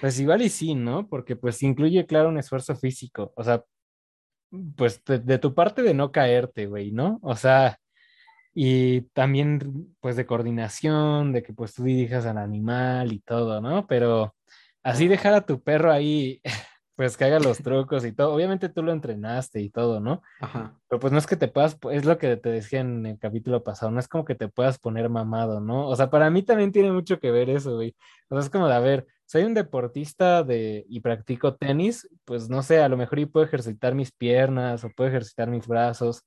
[0.00, 1.08] pues igual y sí, ¿no?
[1.08, 3.64] Porque pues incluye, claro, un esfuerzo físico, o sea,
[4.76, 7.18] pues de, de tu parte de no caerte, güey, ¿no?
[7.22, 7.78] O sea,
[8.54, 13.86] y también pues de coordinación, de que pues tú dirijas al animal y todo, ¿no?
[13.86, 14.34] Pero
[14.82, 16.40] así dejar a tu perro ahí
[16.96, 18.32] pues que haga los trucos y todo.
[18.32, 20.22] Obviamente tú lo entrenaste y todo, ¿no?
[20.40, 20.78] Ajá.
[20.88, 23.64] Pero pues no es que te puedas, es lo que te decía en el capítulo
[23.64, 25.88] pasado, no es como que te puedas poner mamado, ¿no?
[25.88, 27.96] O sea, para mí también tiene mucho que ver eso, güey.
[28.28, 32.48] O sea, es como de, a ver, soy un deportista de, y practico tenis, pues
[32.48, 36.24] no sé, a lo mejor y puedo ejercitar mis piernas o puedo ejercitar mis brazos.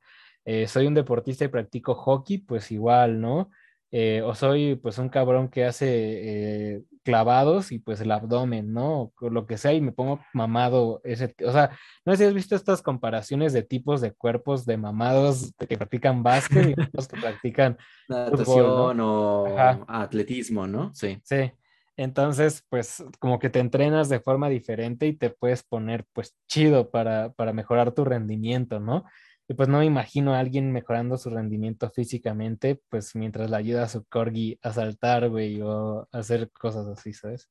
[0.49, 3.49] Eh, soy un deportista y practico hockey, pues igual, ¿no?
[3.91, 9.11] Eh, o soy pues un cabrón que hace eh, clavados y pues el abdomen, ¿no?
[9.19, 11.71] O lo que sea y me pongo mamado ese, o sea,
[12.05, 16.23] no sé si has visto estas comparaciones de tipos de cuerpos de mamados que practican
[16.23, 17.77] básquet y los que practican
[18.07, 20.93] natación o atletismo, ¿no?
[20.93, 21.19] Sí.
[21.25, 21.51] Sí.
[21.97, 26.89] Entonces, pues como que te entrenas de forma diferente y te puedes poner pues chido
[26.89, 29.03] para, para mejorar tu rendimiento, ¿no?
[29.47, 33.83] Y pues no me imagino a alguien mejorando su rendimiento físicamente, pues mientras le ayuda
[33.83, 37.49] a su corgi a saltar, güey, o a hacer cosas así, ¿sabes?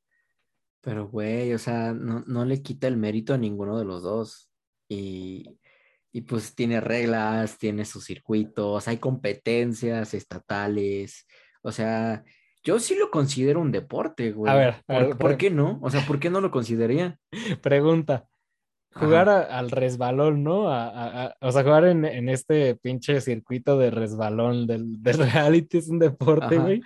[0.83, 4.51] Pero, güey, o sea, no, no le quita el mérito a ninguno de los dos.
[4.89, 5.59] Y,
[6.13, 11.27] y pues tiene reglas, tiene sus circuitos, hay competencias estatales.
[11.63, 12.25] O sea,
[12.63, 14.53] yo sí lo considero un deporte, güey.
[14.53, 15.79] A ver, a ¿Por, ver, ¿por qué no?
[15.83, 17.19] O sea, ¿por qué no lo consideraría?
[17.63, 18.29] Pregunta.
[18.99, 20.69] Jugar a- al resbalón, ¿no?
[20.69, 25.19] A- a- a- o sea, jugar en, en este pinche circuito de resbalón del, del
[25.53, 26.81] reality es un deporte, güey.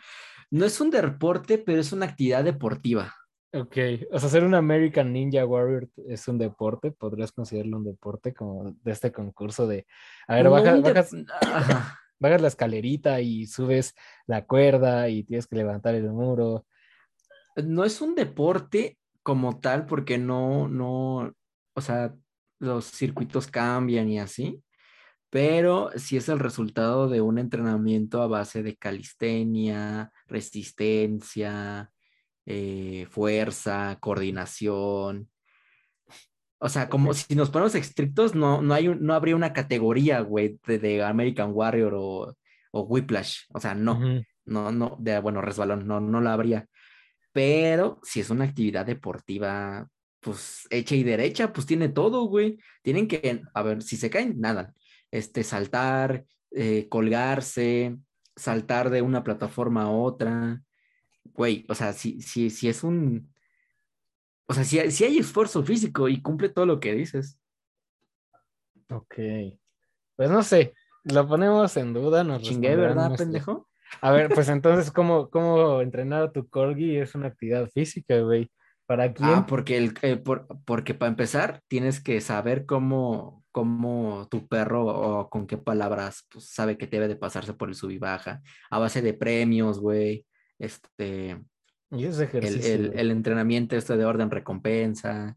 [0.50, 3.14] No es un deporte, pero es una actividad deportiva.
[3.52, 3.76] Ok,
[4.12, 8.76] o sea, ser un American Ninja Warrior es un deporte, podrías considerarlo un deporte como
[8.82, 9.86] de este concurso de,
[10.28, 11.10] a ver, No baja- un de- bajas,
[12.20, 13.94] bajas la escalerita y subes
[14.26, 16.64] la cuerda y tienes que levantar el muro.
[17.56, 21.32] No es un deporte como tal, porque no, no,
[21.80, 22.14] o sea,
[22.60, 24.62] los circuitos cambian y así,
[25.30, 31.90] pero sí es el resultado de un entrenamiento a base de calistenia, resistencia,
[32.46, 35.30] eh, fuerza, coordinación.
[36.58, 40.20] O sea, como si nos ponemos estrictos, no, no, hay un- no habría una categoría,
[40.20, 42.34] güey, de, de American Warrior o,
[42.72, 43.44] o Whiplash.
[43.54, 44.22] O sea, no, Ujú.
[44.44, 46.66] no, no, de, bueno, resbalón, no, no la habría.
[47.32, 49.88] Pero si es una actividad deportiva,
[50.20, 52.58] pues hecha y derecha, pues tiene todo, güey.
[52.82, 54.74] Tienen que, a ver, si se caen, nadan.
[55.10, 57.96] Este, saltar, eh, colgarse,
[58.36, 60.62] saltar de una plataforma a otra.
[61.24, 63.32] Güey, o sea, si, si, si es un,
[64.50, 67.38] o sea, si, si hay esfuerzo físico y cumple todo lo que dices.
[68.90, 69.14] Ok,
[70.16, 73.68] pues no sé, lo ponemos en duda, nos Chingué, ¿verdad, pendejo?
[74.00, 78.50] A ver, pues entonces, ¿cómo, cómo entrenar a tu corgi es una actividad física, güey?
[78.90, 79.28] ¿Para quién?
[79.30, 84.84] Ah, porque, el, eh, por- porque para empezar tienes que saber cómo, cómo tu perro
[84.84, 88.42] o con qué palabras pues, sabe que debe de pasarse por el sub y baja.
[88.68, 90.26] A base de premios, güey.
[90.58, 91.40] Este,
[91.92, 92.92] Y ese ejercicio.
[92.92, 95.36] el entrenamiento este de orden recompensa.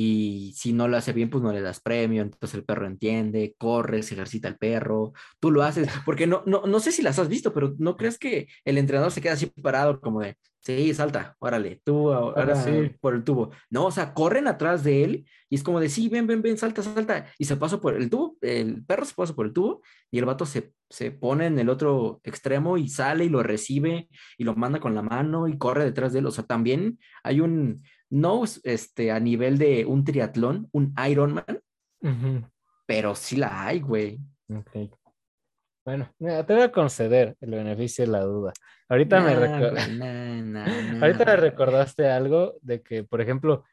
[0.00, 2.22] Y si no lo hace bien, pues no le das premio.
[2.22, 5.12] Entonces el perro entiende, corre, se ejercita el perro.
[5.40, 8.16] Tú lo haces, porque no, no, no sé si las has visto, pero ¿no crees
[8.16, 12.92] que el entrenador se queda así parado como de, sí, salta, órale, tú ahora sí.
[13.00, 13.50] por el tubo?
[13.70, 16.58] No, o sea, corren atrás de él y es como de, sí, ven, ven, ven,
[16.58, 17.26] salta, salta.
[17.36, 19.82] Y se pasa por el tubo, el perro se pasa por el tubo
[20.12, 24.08] y el vato se, se pone en el otro extremo y sale y lo recibe
[24.36, 26.26] y lo manda con la mano y corre detrás de él.
[26.26, 31.44] O sea, también hay un, no este, a nivel de un triatlón, un Ironman,
[32.00, 32.46] Ujú,
[32.86, 34.18] pero sí la hay, güey.
[34.48, 34.90] ok.
[35.84, 38.52] Bueno, mira, te voy a conceder el beneficio de la duda.
[38.88, 40.66] Ahorita me Nah, reco- güey, nah, nah,
[41.02, 43.64] Ahorita me recordaste algo de que, por ejemplo,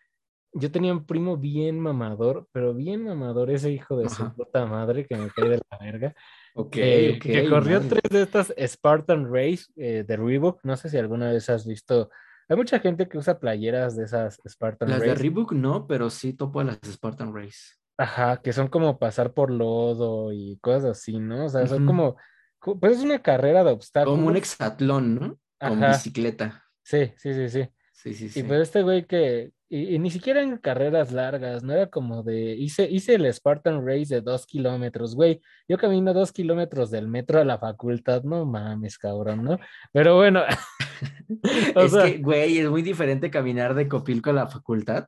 [0.53, 5.05] yo tenía un primo bien mamador, pero bien mamador, ese hijo de su puta madre
[5.05, 6.15] que me cae de la verga.
[6.53, 7.21] Ok, que, ok.
[7.21, 7.89] que corrió madre.
[7.89, 10.63] tres de estas Spartan Race eh, de Reebok.
[10.63, 12.09] No sé si alguna vez has visto.
[12.47, 15.09] Hay mucha gente que usa playeras de esas Spartan Las Race.
[15.09, 17.75] de Reebok no, pero sí topo a las Spartan Race.
[17.97, 21.45] Ajá, que son como pasar por lodo y cosas así, ¿no?
[21.45, 22.17] O sea, son como,
[22.59, 24.17] co- pues es una carrera de obstáculos.
[24.17, 25.39] Como un hexatlón, ¿no?
[25.59, 26.65] Con bicicleta.
[26.83, 27.69] Sí, sí, sí, sí.
[27.93, 28.43] Sí, sí, Y sí.
[28.43, 32.55] pues este güey que, y, y ni siquiera en carreras largas, no era como de,
[32.55, 35.41] hice, hice el Spartan Race de dos kilómetros, güey.
[35.67, 39.59] Yo camino dos kilómetros del metro a la facultad, no mames, cabrón, ¿no?
[39.91, 40.41] Pero bueno,
[41.75, 45.07] o es sea, que, güey, es muy diferente caminar de Copilco a la facultad.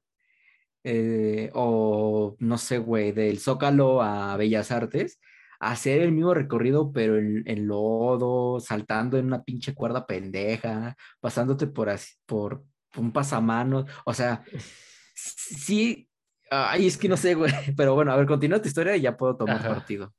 [0.83, 5.19] eh, o no sé, güey, del Zócalo a Bellas Artes,
[5.59, 11.89] hacer el mismo recorrido, pero en, lodo, saltando en una pinche cuerda pendeja, pasándote por,
[11.89, 12.63] así, por
[12.97, 14.43] un pasamanos, o sea,
[15.15, 16.09] sí,
[16.49, 19.17] ay, es que no sé, güey, pero bueno, a ver, continúa tu historia y ya
[19.17, 20.13] puedo tomar partido.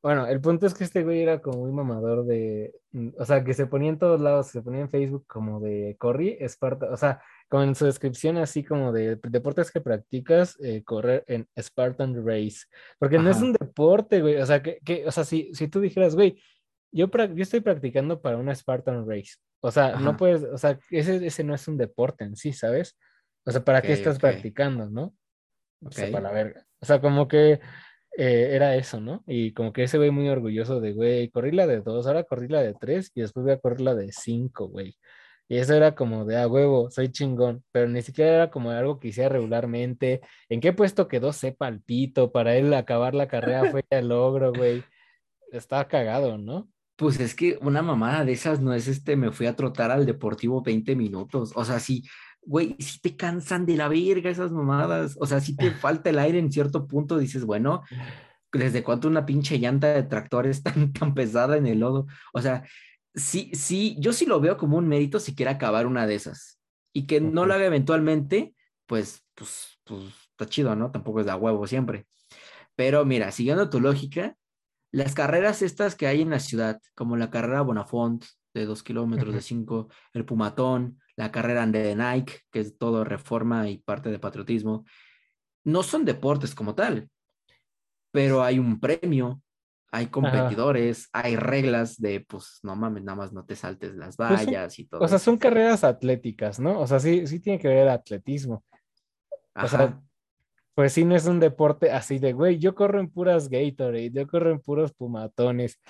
[0.00, 3.42] Bueno, el punto es que este güey era como muy mamador de, mm, o sea,
[3.42, 6.96] que se ponía en todos lados, se ponía en Facebook como de corri, Esparta, o
[6.96, 12.14] sea, como en su descripción así como de deportes que practicas, eh, correr en Spartan
[12.24, 12.66] Race,
[12.98, 15.80] porque no es un deporte, güey, o sea, que, que o sea, si, si tú
[15.80, 16.40] dijeras, güey,
[16.92, 21.26] yo, yo estoy practicando para una Spartan Race, o sea, no puedes, o sea, ese,
[21.26, 22.96] ese no es un deporte en sí, ¿sabes?
[23.44, 25.14] O sea, ¿para qué estás practicando, no?
[25.84, 26.66] O sea, para la verga.
[26.80, 27.60] O sea, como que
[28.16, 29.24] eh, era eso, ¿no?
[29.26, 32.48] Y como que ese güey muy orgulloso de, güey, corrí la de dos, ahora corrí
[32.48, 34.96] la de tres y después voy a correr la de cinco, güey.
[35.48, 39.00] Y eso era como de, a huevo, soy chingón, pero ni siquiera era como algo
[39.00, 40.20] que hiciera regularmente.
[40.48, 41.32] ¿En qué puesto quedó?
[41.32, 44.84] Sepa el pito, para él acabar la carrera fue el logro, güey.
[45.50, 46.68] Estaba cagado, ¿no?
[46.98, 50.04] Pues es que una mamada de esas no es este, me fui a trotar al
[50.04, 51.52] Deportivo 20 minutos.
[51.54, 52.02] O sea, sí,
[52.42, 56.18] güey, si te cansan de la verga esas mamadas, o sea, si te falta el
[56.18, 57.84] aire en cierto punto, dices, bueno,
[58.52, 62.08] ¿desde cuánto una pinche llanta de tractor es tan, tan pesada en el lodo?
[62.32, 62.64] O sea,
[63.14, 66.58] sí, sí, yo sí lo veo como un mérito si quiere acabar una de esas.
[66.92, 70.90] Y que no lo haga eventualmente, pues, pues, pues, está chido, ¿no?
[70.90, 72.08] Tampoco es de huevo siempre.
[72.74, 74.36] Pero mira, siguiendo tu lógica,
[74.90, 78.24] las carreras estas que hay en la ciudad, como la carrera Bonafont
[78.54, 83.68] de dos kilómetros de cinco, el Pumatón, la carrera de Nike, que es todo reforma
[83.68, 84.84] y parte de patriotismo,
[85.64, 87.10] no son deportes como tal,
[88.10, 89.42] pero hay un premio,
[89.90, 94.30] hay competidores, hay reglas de, pues, no mames, nada más no te saltes las pues
[94.30, 95.00] vallas y todo.
[95.00, 96.80] O sea, son carreras atléticas, ¿no?
[96.80, 98.64] O sea, sí, sí tiene que ver el atletismo.
[99.54, 100.00] O sea,
[100.78, 104.28] pues sí no es un deporte así de, güey, yo corro en puras Gatorade, yo
[104.28, 105.80] corro en puros pumatones.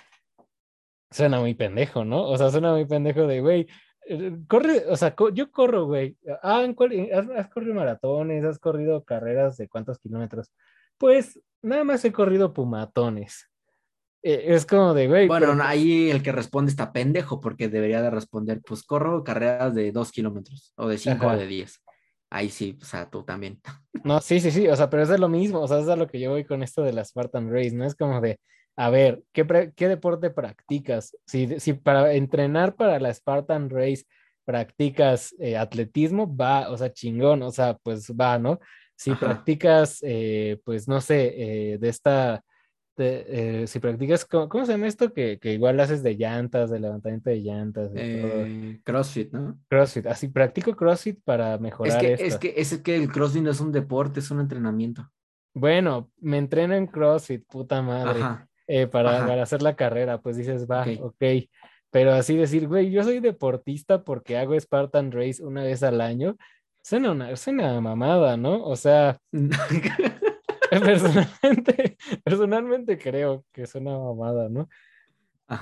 [1.11, 2.22] Suena muy pendejo, ¿no?
[2.22, 3.66] O sea, suena muy pendejo de, güey,
[4.07, 6.16] eh, corre, o sea, yo corro, güey.
[6.43, 6.64] Ah,
[7.36, 8.43] ¿has, corrido maratones?
[8.47, 10.55] ¿Has corrido carreras de cuántos kilómetros?
[10.97, 13.47] Pues nada más he corrido pumatones.
[14.22, 15.28] Eh, es como de, güey.
[15.28, 19.93] Bueno, ahí el que responde está pendejo porque debería de responder, pues corro carreras de
[19.93, 21.82] dos kilómetros o de cinco o de diez.
[22.31, 23.61] Ahí sí, o sea, tú también.
[24.05, 25.97] No, sí, sí, sí, o sea, pero es de lo mismo, o sea, es a
[25.97, 27.85] lo que yo voy con esto de la Spartan Race, ¿no?
[27.85, 28.39] Es como de,
[28.76, 31.16] a ver, ¿qué, qué deporte practicas?
[31.26, 34.05] Si, si, para entrenar para la Spartan Race
[34.45, 38.61] practicas eh, atletismo, va, o sea, chingón, o sea, pues va, ¿no?
[38.95, 41.35] Si practicas, eh, pues no sé,
[41.72, 42.45] eh, de esta,
[42.99, 45.13] si practicas, ¿cómo, se llama esto?
[45.13, 47.91] Que, que, igual haces de llantas, de levantamiento de llantas.
[48.85, 49.59] crossfit, ¿no?
[49.69, 52.05] Crossfit, así practico CrossFit para mejorar.
[52.05, 55.09] Es que, Es, que, es que el CrossFit no es un deporte, es un entrenamiento.
[55.55, 58.21] Bueno, me entreno en CrossFit, puta madre.
[58.21, 58.49] Ajá.
[58.71, 61.49] Eh, para, hacer la carrera, pues dices, va, ok.
[61.91, 66.37] Pero así decir, güey, yo soy deportista porque hago Spartan Race una vez al año,
[66.83, 68.63] suena una, suena mamada, ¿no?
[68.63, 69.19] O sea,
[70.85, 74.69] personalmente, personalmente creo que suena mamada, ¿no?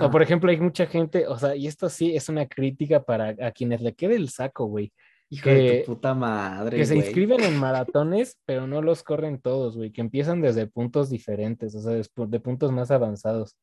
[0.01, 3.29] O por ejemplo, hay mucha gente, o sea, y esto sí es una crítica para
[3.45, 4.91] a quienes le quede el saco, güey.
[5.29, 6.77] Hijo de tu puta madre.
[6.77, 9.91] Que se inscriben en maratones, pero no los corren todos, güey.
[9.91, 11.93] Que empiezan desde puntos diferentes, o sea,
[12.27, 13.55] de puntos más avanzados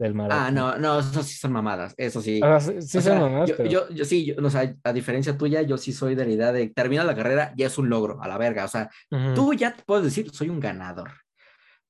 [0.00, 0.42] del maratón.
[0.42, 2.40] Ah, no, no, eso sí son mamadas, eso sí.
[2.42, 3.50] Ah, sí, son mamadas.
[3.68, 6.70] Yo, yo, sí, o sea, a diferencia tuya, yo sí soy de la idea de
[6.70, 8.64] terminar la carrera, ya es un logro, a la verga.
[8.64, 8.90] O sea,
[9.34, 11.12] tú ya te puedes decir, soy un ganador,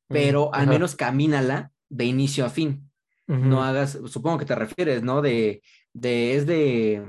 [0.09, 2.91] pero al menos camínala de inicio a fin.
[3.27, 5.23] No hagas, supongo que te refieres, ¿no?
[5.23, 7.09] De, de, es de,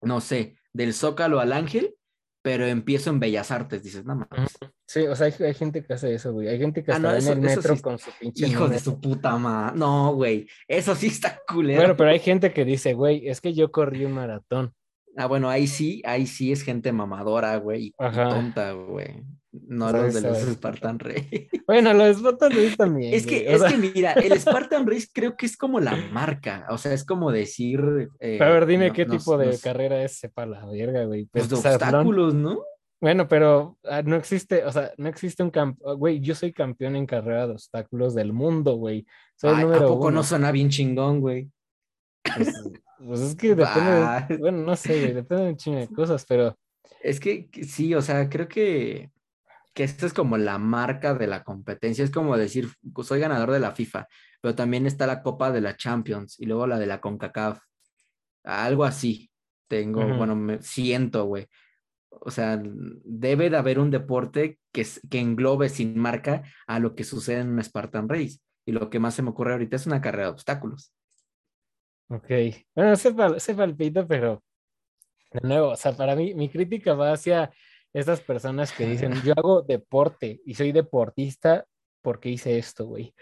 [0.00, 1.94] no sé, del Zócalo al Ángel,
[2.44, 4.28] pero empiezo en Bellas Artes, dices, no más.
[4.86, 6.46] Sí, o sea, hay, gente que hace eso, güey.
[6.48, 8.46] Hay gente que ah, está en el metro con su pinche.
[8.46, 9.78] Hijo de su puta madre.
[9.78, 10.46] No, güey.
[10.68, 11.80] Eso sí está culero.
[11.80, 14.74] Bueno, pero hay gente que dice, güey, es que yo corrí un maratón.
[15.16, 19.24] Ah, bueno, ahí sí, ahí sí es gente mamadora, güey, y tonta, güey.
[19.68, 21.48] No los de los Spartan Race.
[21.66, 23.14] Bueno, los Spartan Race también.
[23.14, 26.66] Es que, es que mira, el Spartan Race creo que es como la marca.
[26.70, 28.10] O sea, es como decir.
[28.20, 31.26] Eh, a ver, dime qué tipo de carrera es, sepa la verga, güey.
[31.26, 32.62] Pues de obstáculos, ¿no?
[33.00, 36.96] Bueno, pero ah, no existe, o sea, no existe un campeón, güey, yo soy campeón
[36.96, 39.06] en carrera de obstáculos del mundo, güey.
[39.36, 41.50] Soy el número ¿a poco no suena bien chingón, güey?
[42.22, 42.72] Pues,
[43.04, 46.56] pues es que depende, bueno, no sé, güey, depende de un chingo de cosas, pero...
[47.02, 49.10] Es que sí, o sea, creo que
[49.74, 52.68] que esta es como la marca de la competencia, es como decir,
[53.02, 54.06] soy ganador de la FIFA,
[54.40, 57.58] pero también está la Copa de la Champions y luego la de la CONCACAF,
[58.44, 59.30] algo así,
[59.68, 61.48] tengo, bueno, me siento, güey.
[62.10, 67.02] O sea, debe de haber un deporte que, que englobe sin marca a lo que
[67.02, 68.38] sucede en un Spartan Race.
[68.64, 70.94] y lo que más se me ocurre ahorita es una carrera de obstáculos.
[72.08, 72.30] Ok,
[72.74, 74.42] bueno, se, se palpita, pero
[75.32, 77.50] de nuevo, o sea, para mí mi crítica va hacia
[77.94, 81.64] estas personas que dicen, yo hago deporte y soy deportista
[82.02, 83.14] porque hice esto, güey.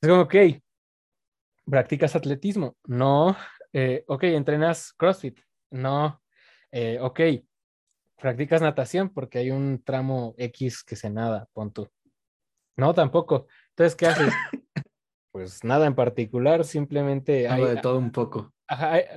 [0.00, 0.34] Es como, ok,
[1.68, 2.76] ¿practicas atletismo?
[2.84, 3.36] No.
[3.72, 5.40] Eh, ok, ¿entrenas CrossFit?
[5.70, 6.22] No.
[6.70, 7.20] Eh, ok,
[8.16, 9.12] ¿practicas natación?
[9.12, 11.90] Porque hay un tramo X que se nada, punto.
[12.76, 13.46] No, tampoco.
[13.70, 14.32] Entonces, ¿qué haces?
[15.36, 17.46] pues nada en particular, simplemente...
[17.46, 18.54] Hay, de todo un poco.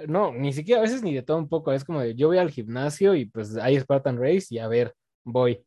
[0.09, 2.37] no, ni siquiera a veces ni de todo un poco, es como de yo voy
[2.37, 4.93] al gimnasio y pues hay Spartan Race y a ver,
[5.23, 5.63] voy.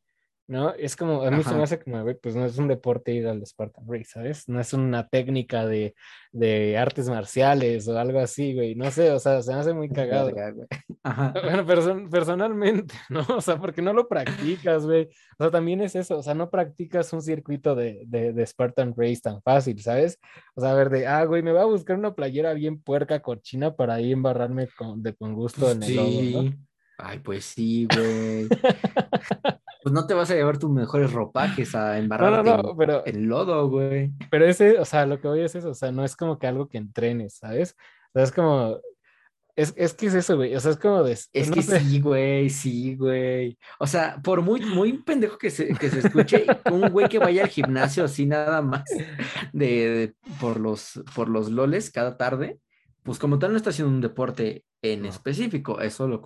[0.47, 0.75] ¿No?
[0.75, 3.45] Es como, a mí se me hace como, pues no es un deporte ir al
[3.47, 4.49] Spartan Race, ¿sabes?
[4.49, 5.95] No es una técnica de,
[6.33, 9.89] de artes marciales o algo así, güey, no sé, o sea, se me hace muy
[9.89, 10.33] cagado.
[11.03, 11.33] Ajá.
[11.43, 11.67] Bueno,
[12.11, 13.25] personalmente, ¿no?
[13.29, 15.09] O sea, porque no lo practicas, güey.
[15.39, 18.95] O sea, también es eso, o sea, no practicas un circuito de, de, de Spartan
[18.97, 20.19] Race tan fácil, ¿sabes?
[20.55, 23.21] O sea, a ver, de, ah, güey, me voy a buscar una playera bien puerca,
[23.21, 26.53] cochina, para ahí embarrarme con, de, con gusto en el ¿no?
[26.99, 28.49] Ay, pues sí, güey.
[29.83, 33.29] pues no te vas a llevar tus mejores ropajes a embarrarte no, no, pero, en
[33.29, 34.13] lodo, güey.
[34.31, 36.47] Pero ese, o sea, lo que voy es eso, o sea, no es como que
[36.47, 37.77] algo que entrenes, ¿sabes?
[38.09, 38.79] O sea, es como,
[39.55, 41.13] es, es que es eso, güey, o sea, es como de...
[41.13, 43.59] Es que sí, güey, sí, güey.
[43.79, 47.43] O sea, por muy, muy pendejo que se, que se escuche, un güey que vaya
[47.43, 48.85] al gimnasio así nada más
[49.53, 52.61] de, por, los, por los loles cada tarde,
[53.03, 56.23] pues como tal no está haciendo un deporte en específico, eso lo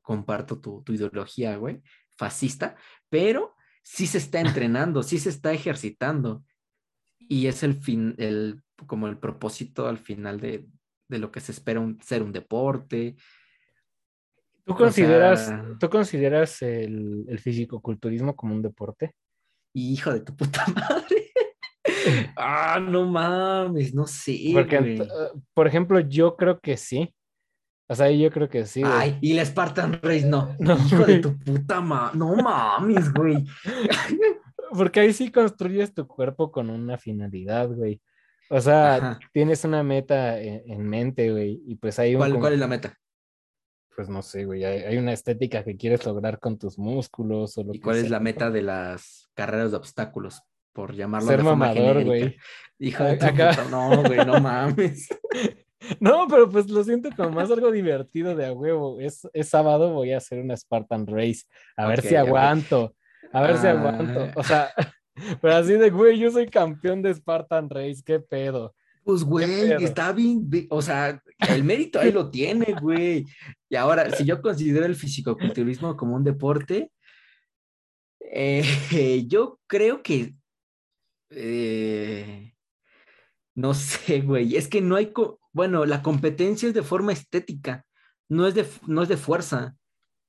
[0.00, 1.82] comparto tu, tu ideología, güey,
[2.18, 2.76] fascista,
[3.08, 6.44] pero sí se está entrenando, sí se está ejercitando.
[7.18, 10.66] Y es el fin, el, como el propósito al final de,
[11.08, 13.16] lo que se espera ser un deporte.
[14.64, 19.14] ¿Tú consideras, ¿tú consideras el, el fisicoculturismo como un deporte?
[19.74, 21.32] Hijo de tu puta madre.
[22.36, 24.50] ah, no mames, no sé.
[24.52, 25.06] Porque,
[25.54, 27.14] por ejemplo, yo creo que sí.
[27.90, 28.82] O sea, yo creo que sí.
[28.84, 30.54] Ay, y la Spartan Race no.
[30.60, 32.18] no Hijo de tu puta madre.
[32.18, 33.44] No mames, güey.
[34.76, 38.00] Porque ahí sí construyes tu cuerpo con una finalidad, güey.
[38.50, 41.62] O sea, tienes una meta en, mente, güey.
[41.66, 42.20] Y pues hay un.
[42.20, 42.98] ¿Cuál, ¿Cuál, es la meta?
[43.96, 44.64] Pues no sé, güey.
[44.64, 47.56] Hay, una estética que quieres lograr con tus músculos.
[47.56, 50.42] O lo ¿Y cuál es la meta de las carreras de obstáculos?
[50.72, 52.36] Por llamarlo Ser de forma mamador, güey.
[52.78, 55.08] Hijo de puta, no, güey, no mames.
[56.00, 59.00] No, pero pues lo siento como más algo divertido de a huevo.
[59.00, 61.44] Es, es sábado, voy a hacer una Spartan Race.
[61.76, 62.94] A ver si aguanto.
[63.32, 64.20] A ver, si aguanto.
[64.20, 64.32] Ah.
[64.36, 64.70] O sea,
[65.40, 68.74] pero así de, güey, yo soy campeón de Spartan Race, qué pedo.
[69.04, 73.24] Pues, güey, está bien, o sea, el mérito ahí lo tiene, güey.
[73.70, 76.92] Y ahora, si yo considero el fisicoculturismo como un deporte,
[78.20, 78.62] eh,
[79.28, 80.34] yo creo que
[81.30, 82.52] eh,
[83.58, 85.12] no sé, güey, es que no hay,
[85.58, 87.84] bueno, la competencia es de forma estética,
[88.28, 89.74] no es de, no es de fuerza.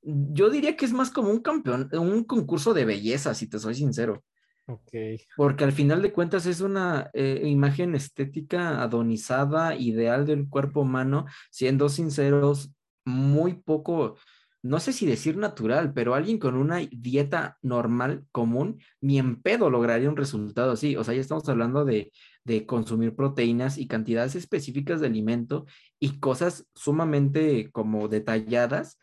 [0.02, 3.76] Yo diría que es más como un campeón, un concurso de belleza, si te soy
[3.76, 4.24] sincero.
[4.66, 4.90] Ok.
[5.38, 11.28] Porque al final de cuentas es una eh, imagen estética adonizada, ideal del cuerpo humano,
[11.52, 12.72] siendo sinceros,
[13.06, 14.16] muy poco,
[14.64, 19.70] no sé si decir natural, pero alguien con una dieta normal, común, ni en pedo
[19.70, 20.96] lograría un resultado así.
[20.96, 22.12] O sea, ya estamos hablando de,
[22.50, 25.68] de consumir proteínas y cantidades específicas de alimento
[26.00, 28.98] y cosas sumamente como detalladas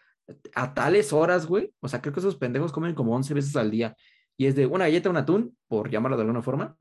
[0.57, 1.73] a tales horas, güey.
[1.79, 3.95] O sea, creo que esos pendejos comen como 11 veces al día.
[4.37, 6.77] Y es de una galleta, un atún, por llamarlo de alguna forma,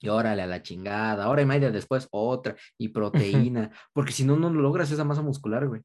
[0.00, 4.36] y órale a la chingada, hora y media después otra, y proteína, porque si no,
[4.38, 5.82] no logras esa masa muscular, güey.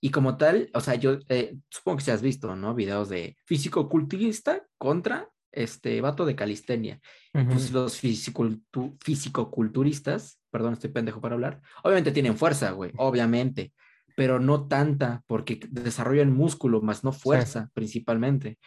[0.00, 2.74] Y como tal, o sea, yo eh, supongo que se has visto, ¿no?
[2.74, 7.00] Videos de físico-culturista contra este vato de calistenia.
[7.32, 13.72] Pues los físico-culturistas, perdón, estoy pendejo para hablar, obviamente tienen fuerza, güey, obviamente,
[14.16, 18.58] pero no tanta, porque desarrollan músculo, más no fuerza, principalmente.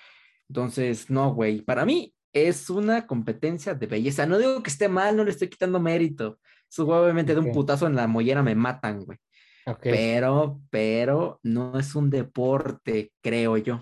[0.47, 4.25] Entonces, no, güey, para mí es una competencia de belleza.
[4.25, 6.39] No digo que esté mal, no le estoy quitando mérito.
[6.69, 9.17] Eso, obviamente, de un putazo en la mollera me matan, güey.
[9.81, 13.81] Pero, pero no es un deporte, creo yo.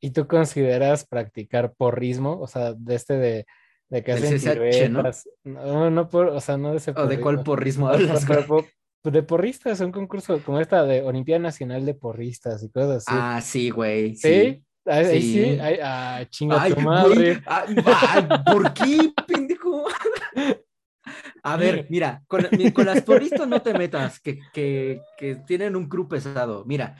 [0.00, 2.40] ¿Y tú consideras practicar porrismo?
[2.40, 3.46] O sea, de este de,
[3.88, 5.28] de que hacen piruetas.
[5.44, 5.90] ¿no?
[5.90, 8.26] no, por, o sea, no de ese ¿O de cuál porrismo hablas?
[9.02, 13.18] de porristas, un concurso como esta de Olimpiada Nacional de Porristas y cosas así.
[13.18, 14.14] Ah, sí, güey.
[14.14, 14.62] ¿Sí?
[14.86, 15.58] Ahí sí, sí.
[15.60, 17.42] ah, chinga tu madre.
[18.46, 19.86] ¿Por qué, pendejo?
[21.42, 22.46] A ver, mira, con,
[22.84, 26.64] las porristas no te metas, que, que, que tienen un crew pesado.
[26.66, 26.96] Mira,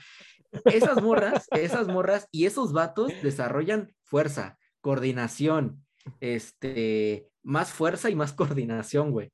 [0.64, 5.84] esas morras, esas morras y esos vatos desarrollan fuerza, coordinación,
[6.20, 9.32] este, más fuerza y más coordinación, güey.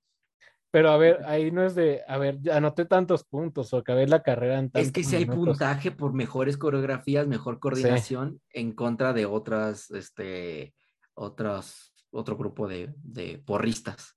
[0.70, 4.22] Pero a ver, ahí no es de, a ver, anoté tantos puntos o acabé la
[4.22, 9.24] carrera en Es que si hay puntaje por mejores coreografías, mejor coordinación en contra de
[9.24, 10.74] otras, este,
[11.14, 14.15] otras, otro grupo de, de porristas.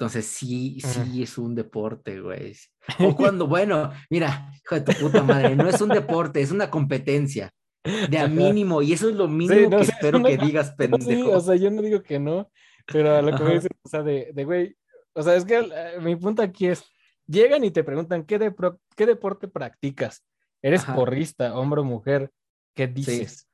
[0.00, 2.56] Entonces sí, sí es un deporte, güey.
[3.00, 6.70] O cuando, bueno, mira, hijo de tu puta madre, no es un deporte, es una
[6.70, 7.52] competencia
[7.84, 11.10] de a mínimo, y eso es lo mínimo que espero que digas, pendejo.
[11.10, 12.50] Sí, o sea, yo no digo que no,
[12.86, 14.74] pero a lo que me dicen, o sea, de, de güey,
[15.12, 16.82] o sea, es que eh, mi punto aquí es,
[17.26, 18.54] llegan y te preguntan, ¿qué, de,
[18.96, 20.24] qué deporte practicas?
[20.62, 22.30] ¿Eres porrista, hombre o mujer?
[22.74, 23.46] ¿Qué dices?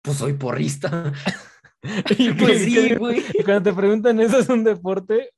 [0.00, 1.12] Pues soy porrista.
[2.18, 3.22] y pues sí, güey.
[3.34, 5.30] Y cuando te preguntan, ¿eso es un deporte?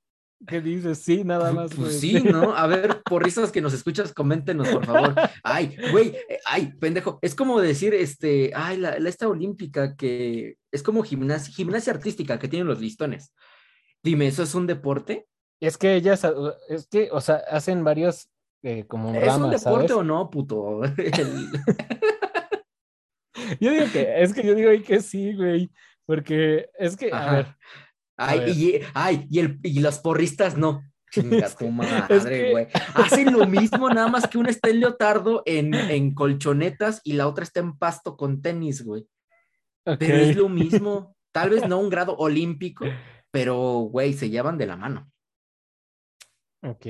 [0.47, 0.99] ¿Qué dices?
[0.99, 1.75] Sí, nada más.
[1.75, 2.55] Pues sí, ¿no?
[2.57, 5.15] A ver, porristas que nos escuchas, coméntenos, por favor.
[5.43, 7.19] Ay, güey, eh, ay, pendejo.
[7.21, 12.39] Es como decir, este, ay, la, la esta olímpica que es como gimnasia, gimnasia artística
[12.39, 13.35] que tienen los listones.
[14.03, 15.27] Dime, ¿eso es un deporte?
[15.61, 16.27] Es que ellas,
[16.71, 18.31] es que, o sea, hacen varios
[18.63, 20.83] eh, como ¿Es un deporte o no, puto?
[23.61, 25.71] yo digo que, es que yo digo que sí, güey,
[26.11, 27.57] porque es que, a ver.
[28.17, 30.83] Ay, Y, ay, y, el, y los porristas no.
[31.13, 32.67] Chinga tu madre, güey.
[32.95, 37.29] Hacen lo mismo, nada más que una está en leotardo en, en colchonetas y la
[37.29, 39.07] otra está en pasto con tenis, güey.
[39.85, 41.15] Pero es lo mismo.
[41.31, 42.87] Tal vez no un grado olímpico,
[43.31, 43.57] pero,
[43.89, 45.13] güey, se llevan de la mano.
[46.65, 46.87] Ok,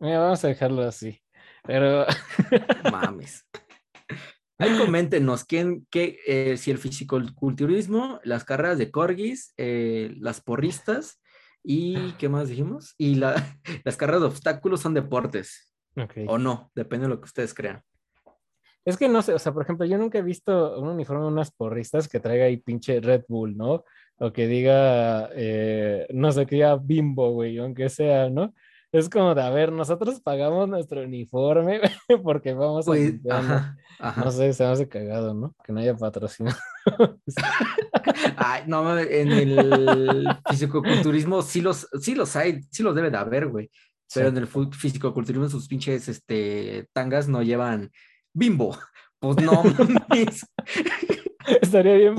[0.00, 1.22] vamos a dejarlo así.
[1.62, 2.06] Pero.
[2.90, 3.46] Mames.
[4.64, 11.20] Ahí coméntenos quién, qué, eh, si el fisicoculturismo, las carreras de corgis, eh, las porristas
[11.62, 13.34] y qué más dijimos, y la,
[13.84, 15.72] las carreras de obstáculos son deportes.
[15.96, 16.26] Okay.
[16.28, 17.82] O no, depende de lo que ustedes crean.
[18.84, 21.28] Es que no sé, o sea, por ejemplo, yo nunca he visto un uniforme de
[21.28, 23.84] unas porristas que traiga ahí pinche Red Bull, ¿no?
[24.18, 28.54] o que diga, eh, no sé, que diga bimbo, güey, aunque sea, ¿no?
[28.94, 31.80] Es como de, a ver, nosotros pagamos nuestro uniforme
[32.22, 32.92] porque vamos a...
[32.92, 35.52] Pues, no sé, se me hace cagado, ¿no?
[35.64, 36.54] Que no haya patrocinio.
[38.36, 43.48] Ay, no, en el fisicoculturismo sí los, sí los hay, sí los debe de haber,
[43.48, 43.68] güey.
[44.14, 47.90] Pero en el fisicoculturismo sus pinches este, tangas no llevan
[48.32, 48.78] bimbo.
[49.18, 49.60] Pues no,
[51.60, 52.14] Estaría bien.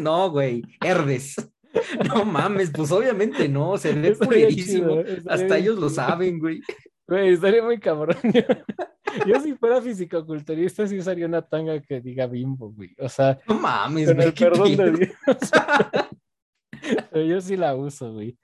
[0.00, 1.34] No, güey, Herdes.
[2.08, 5.02] No mames, pues obviamente no, se ve pulerísimo.
[5.28, 6.60] Hasta ellos lo saben, güey.
[7.06, 8.16] Güey, estaría muy cabrón.
[9.26, 12.96] Yo, si fuera fisicoculturista sí usaría una tanga que diga bimbo, güey.
[12.98, 15.10] O sea, no mames, con el perdón de Dios.
[17.12, 18.36] Pero yo sí la uso, güey.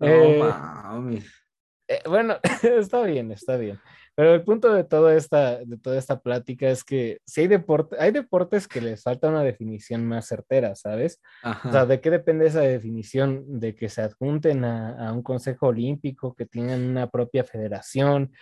[0.00, 1.24] No eh, mames.
[1.86, 3.78] Eh, bueno, está bien, está bien.
[4.18, 7.94] Pero el punto de toda esta, de toda esta plática es que si hay deporte,
[8.00, 11.22] hay deportes que les falta una definición más certera, ¿sabes?
[11.64, 13.60] O sea, ¿de qué depende esa definición?
[13.60, 18.32] De que se adjunten a, un consejo olímpico, que tengan una propia federación,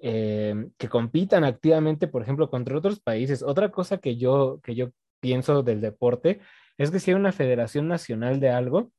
[0.00, 3.42] eh, que compitan activamente, por ejemplo, contra otros países.
[3.42, 6.40] Otra cosa que yo, que yo pienso del deporte
[6.78, 8.92] es que si hay una federación nacional de algo,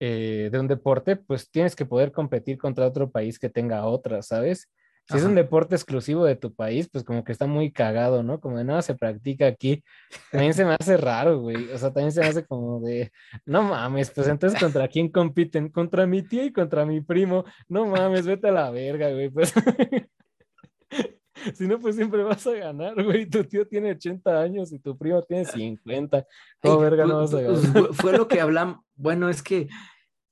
[0.00, 4.22] eh, de un deporte, pues tienes que poder competir contra otro país que tenga otra,
[4.22, 4.70] ¿sabes?
[5.10, 8.40] Si es un deporte exclusivo de tu país, pues como que está muy cagado, ¿no?
[8.40, 9.82] Como de nada se practica aquí.
[10.30, 11.70] También se me hace raro, güey.
[11.72, 13.10] O sea, también se me hace como de,
[13.46, 15.70] no mames, pues entonces contra quién compiten?
[15.70, 17.46] Contra mi tía y contra mi primo.
[17.68, 19.30] No mames, vete a la verga, güey.
[19.30, 19.54] Pues
[21.54, 23.24] si no, pues siempre vas a ganar, güey.
[23.24, 26.26] Tu tío tiene 80 años y tu primo tiene 50.
[26.60, 27.94] ¿Cómo verga no vas a ganar?
[27.94, 28.80] Fue lo que hablamos.
[28.94, 29.68] Bueno, es que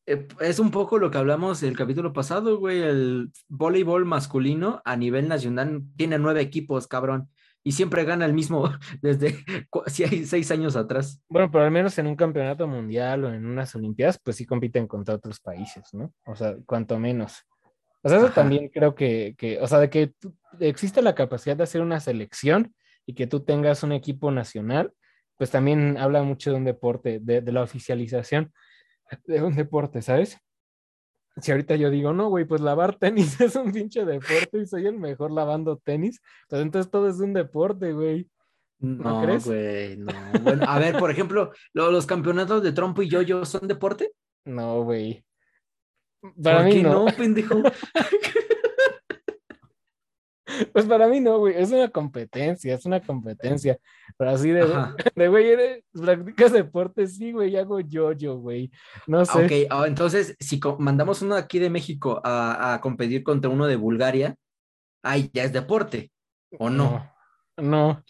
[0.07, 2.81] es un poco lo que hablamos el capítulo pasado, güey.
[2.81, 7.29] El voleibol masculino a nivel nacional tiene nueve equipos, cabrón.
[7.65, 8.71] Y siempre gana el mismo
[9.03, 9.45] desde
[10.25, 11.21] seis años atrás.
[11.29, 14.87] Bueno, pero al menos en un campeonato mundial o en unas Olimpiadas, pues sí compiten
[14.87, 16.13] contra otros países, ¿no?
[16.25, 17.43] O sea, cuanto menos.
[18.03, 20.13] O sea, eso también creo que, que, o sea, de que
[20.61, 22.73] existe la capacidad de hacer una selección
[23.05, 24.93] y que tú tengas un equipo nacional,
[25.37, 28.53] pues también habla mucho de un deporte, de, de la oficialización
[29.27, 30.39] de un deporte, ¿sabes?
[31.41, 34.87] Si ahorita yo digo, no, güey, pues lavar tenis es un pinche deporte y soy
[34.87, 38.29] el mejor lavando tenis, pues entonces todo es un deporte, güey.
[38.79, 39.47] ¿No, crees?
[39.47, 40.13] güey, no.
[40.43, 44.13] Bueno, a ver, por ejemplo, ¿los campeonatos de trompo y yo-yo son deporte?
[44.45, 45.25] No, güey.
[46.43, 47.07] Para mí no.
[47.07, 47.63] no, pendejo.
[50.73, 53.79] Pues para mí no, güey, es una competencia, es una competencia.
[54.17, 54.65] Pero así de,
[55.15, 58.71] de güey, practicas deporte, sí, güey, hago yo-yo, güey.
[59.07, 59.45] No sé.
[59.45, 63.77] Ok, ah, entonces, si mandamos uno aquí de México a, a, competir contra uno de
[63.77, 64.37] Bulgaria,
[65.03, 66.11] ay, ya es deporte,
[66.59, 67.17] ¿o no?
[67.59, 68.05] No.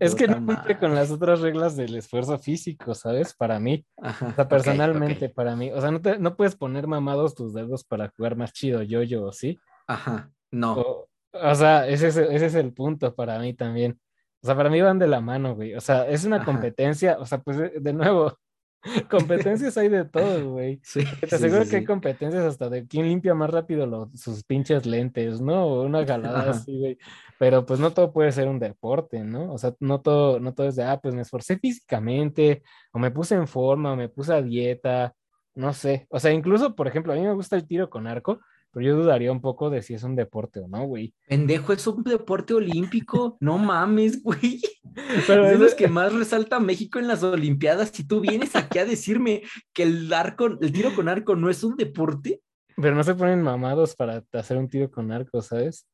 [0.00, 3.34] Es que no cumple con las otras reglas del esfuerzo físico, ¿sabes?
[3.34, 3.86] Para mí.
[3.96, 5.70] o sea, personalmente, para mí.
[5.72, 9.32] O sea, no, te, no puedes poner mamados tus dedos para jugar más chido yo-yo,
[9.32, 9.58] ¿sí?
[9.86, 10.74] Ajá, no.
[10.74, 11.08] O,
[11.54, 13.98] sea, ese es, ese es el punto para mí también.
[14.42, 15.74] O sea, para mí van de la mano, güey.
[15.74, 17.18] O sea, es una competencia.
[17.18, 18.38] O sea, pues de nuevo,
[19.10, 20.80] competencias hay de todo, güey.
[20.82, 25.40] Sí, te aseguro que hay competencias hasta de quién limpia más rápido sus pinches lentes,
[25.40, 25.66] ¿no?
[25.66, 26.98] O una galada así, güey.
[27.38, 29.52] Pero pues no todo puede ser un deporte, ¿no?
[29.52, 32.62] O sea, no todo, no todo es de, ah, pues me esforcé físicamente,
[32.92, 35.14] o me puse en forma, o me puse a dieta,
[35.54, 36.06] no sé.
[36.10, 38.40] O sea, incluso, por ejemplo, a mí me gusta el tiro con arco,
[38.76, 41.14] pero yo dudaría un poco de si es un deporte o no, güey.
[41.26, 43.38] Pendejo, es un deporte olímpico.
[43.40, 44.60] No mames, güey.
[45.26, 47.88] Pero es los que más resalta México en las Olimpiadas.
[47.88, 51.64] Si tú vienes aquí a decirme que el arco, el tiro con arco no es
[51.64, 52.42] un deporte.
[52.76, 55.86] Pero no se ponen mamados para hacer un tiro con arco, ¿sabes?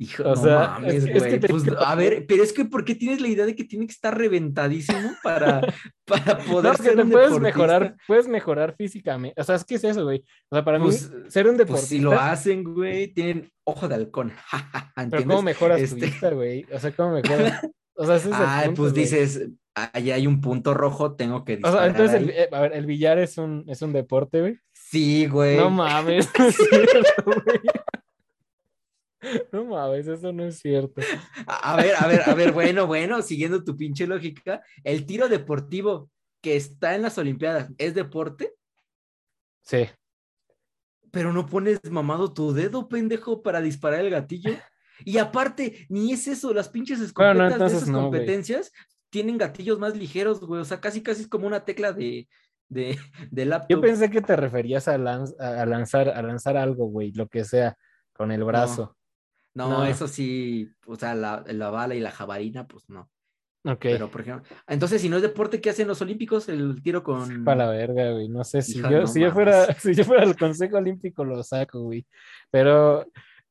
[0.00, 1.40] Hijo, o sea, güey.
[1.40, 3.92] Pues, a ver, pero es que ¿por qué tienes la idea de que tiene que
[3.92, 5.60] estar reventadísimo para,
[6.06, 9.40] para poder ser un puedes mejorar, puedes mejorar físicamente.
[9.40, 10.22] O sea, es que es eso, güey.
[10.50, 11.80] O sea, para mí, pues, ser un deportista.
[11.80, 14.32] Pues si lo hacen, güey, tienen ojo de halcón.
[15.10, 16.64] pero ¿cómo mejoras tu este vista, güey?
[16.72, 17.60] O sea, ¿cómo mejoras?
[17.96, 21.56] O sea, ese es el punto, pues dices, ahí hay un punto rojo, tengo que
[21.56, 21.76] disparar.
[21.76, 24.58] O sea, entonces, el, eh, a ver, el billar es un, es un deporte, güey.
[24.72, 25.56] Sí, güey.
[25.56, 27.60] No mames, no es cierto, güey.
[29.52, 31.00] No mames, eso no es cierto.
[31.46, 36.10] A ver, a ver, a ver, bueno, bueno, siguiendo tu pinche lógica, el tiro deportivo
[36.40, 38.54] que está en las Olimpiadas, ¿es deporte?
[39.62, 39.88] Sí.
[41.10, 44.52] Pero no pones mamado tu dedo, pendejo, para disparar el gatillo.
[45.04, 48.72] Y aparte, ni es eso, las pinches escopetas de esas competencias
[49.10, 50.60] tienen gatillos más ligeros, güey.
[50.60, 52.28] O sea, casi casi es como una tecla de,
[52.68, 52.98] de,
[53.30, 53.70] de laptop.
[53.70, 57.76] Yo pensé que te referías a, a lanzar, a lanzar algo, güey, lo que sea,
[58.12, 58.82] con el brazo.
[58.82, 58.97] No,
[59.84, 63.10] eso sí, o sea, la, bala y la jabalina, pues no.
[63.64, 63.80] Ok.
[63.82, 66.48] Pero, por ejemplo, entonces, si no es deporte, ¿qué hacen los olímpicos?
[66.48, 67.44] El tiro con.
[67.44, 68.28] Para la verga, güey.
[68.28, 71.82] No sé si yo, si yo fuera, si yo fuera el Consejo Olímpico, lo saco,
[71.82, 72.06] güey.
[72.50, 73.04] Pero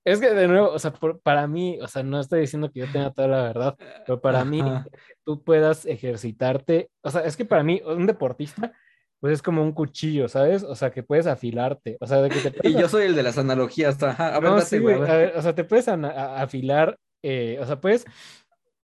[0.07, 2.91] es que, de nuevo, o sea, para mí, o sea, no estoy diciendo que yo
[2.91, 4.63] tenga toda la verdad, pero para mí,
[5.25, 8.71] tú puedas ejercitarte, o sea, es que para mí, un deportista
[9.19, 10.63] pues es como un cuchillo, ¿sabes?
[10.63, 11.97] O sea, que puedes afilarte.
[11.99, 14.01] O sea, de que te Y yo soy el de las analogías.
[14.03, 18.05] A ver, no, sí, güey, o sea, te puedes afilar, eh, o sea, puedes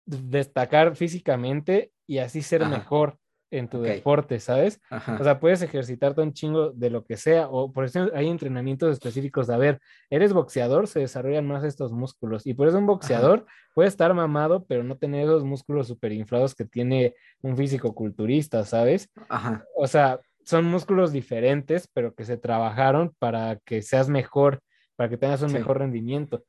[0.05, 3.17] destacar físicamente y así ser mejor
[3.49, 4.81] en tu deporte, ¿sabes?
[5.19, 8.91] O sea, puedes ejercitarte un chingo de lo que sea, o por eso hay entrenamientos
[8.91, 9.79] específicos de, a ver,
[10.09, 14.65] eres boxeador, se desarrollan más estos músculos, y por eso un boxeador puede estar mamado,
[14.65, 19.09] pero no tener esos músculos super inflados que tiene un físico culturista, ¿sabes?
[19.29, 19.65] Ajá.
[19.75, 24.61] O sea, son músculos diferentes, pero que se trabajaron para que seas mejor,
[24.95, 26.43] para que tengas un mejor rendimiento.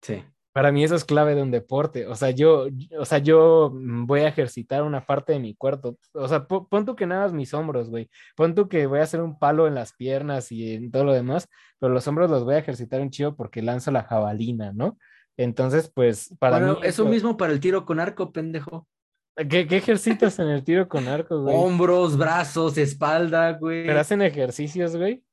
[0.00, 0.24] Sí.
[0.52, 2.06] Para mí eso es clave de un deporte.
[2.06, 2.66] O sea, yo,
[2.98, 5.96] o sea, yo voy a ejercitar una parte de mi cuerpo.
[6.12, 8.10] O sea, pon tú que nada más mis hombros, güey.
[8.36, 11.14] Pon tú que voy a hacer un palo en las piernas y en todo lo
[11.14, 11.48] demás,
[11.78, 14.98] pero los hombros los voy a ejercitar un chido porque lanzo la jabalina, ¿no?
[15.38, 18.86] Entonces, pues, para bueno, Eso mismo para el tiro con arco, pendejo.
[19.36, 21.56] ¿Qué, ¿Qué, ejercitas en el tiro con arco, güey?
[21.56, 23.86] Hombros, brazos, espalda, güey.
[23.86, 25.24] ¿Pero hacen ejercicios, güey?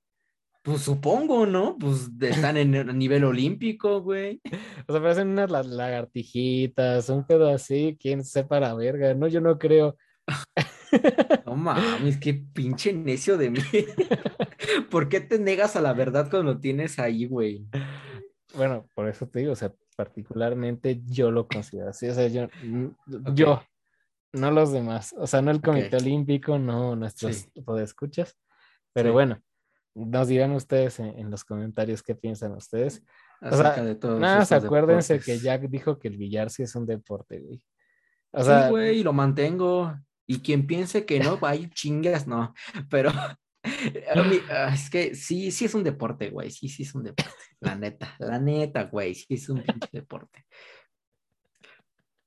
[0.61, 1.77] Pues supongo, ¿no?
[1.77, 4.41] Pues están en el nivel olímpico, güey.
[4.87, 9.27] O sea, parecen unas lagartijitas, un pedo así, quién sepa la verga, ¿no?
[9.27, 9.95] Yo no creo.
[11.45, 13.59] No mames, qué pinche necio de mí.
[14.89, 17.65] ¿Por qué te negas a la verdad cuando lo tienes ahí, güey?
[18.55, 22.47] Bueno, por eso te digo, o sea, particularmente yo lo considero así, o sea, yo,
[23.33, 23.61] yo
[24.33, 27.51] no los demás, o sea, no el Comité Olímpico, no nuestros sí.
[27.83, 28.35] escuchas,
[28.91, 29.41] pero bueno,
[29.95, 33.03] nos dirán ustedes en, los comentarios qué piensan ustedes.
[33.41, 34.19] Acerca de todo.
[34.19, 37.63] Nada, acuérdense que Jack dijo que el billar sí es un deporte, güey.
[38.31, 39.95] O sea, sí, güey, lo mantengo.
[40.27, 42.53] Y quien piense que no, hay chingas, no.
[42.89, 43.11] Pero
[44.51, 46.51] ah, es que sí, sí es un deporte, güey.
[46.51, 47.33] Sí, sí es un deporte.
[47.59, 49.15] La neta, la neta, güey.
[49.15, 50.45] Sí es un deporte.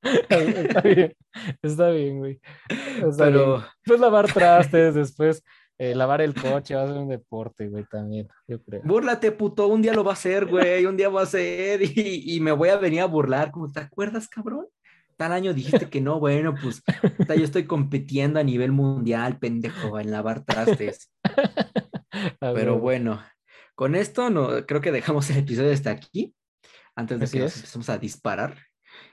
[0.28, 1.14] está bien,
[1.62, 2.40] está bien, güey.
[3.16, 3.64] Pero.
[3.84, 5.44] Pues lavar trastes después
[5.82, 8.82] eh, lavar el coche va a ser un deporte, güey, también, yo creo.
[8.84, 12.38] Búrlate, puto, un día lo va a hacer, güey, un día va a hacer y,
[12.38, 14.68] me voy a venir a burlar, ¿te acuerdas, cabrón?
[15.16, 16.84] Tal año dijiste que no, bueno, pues
[17.36, 21.10] yo estoy compitiendo a nivel mundial, pendejo, en lavar trastes.
[22.38, 23.20] Pero bueno,
[23.74, 26.32] con esto no, creo que dejamos el episodio hasta aquí,
[26.94, 28.56] antes de que nos empecemos a disparar.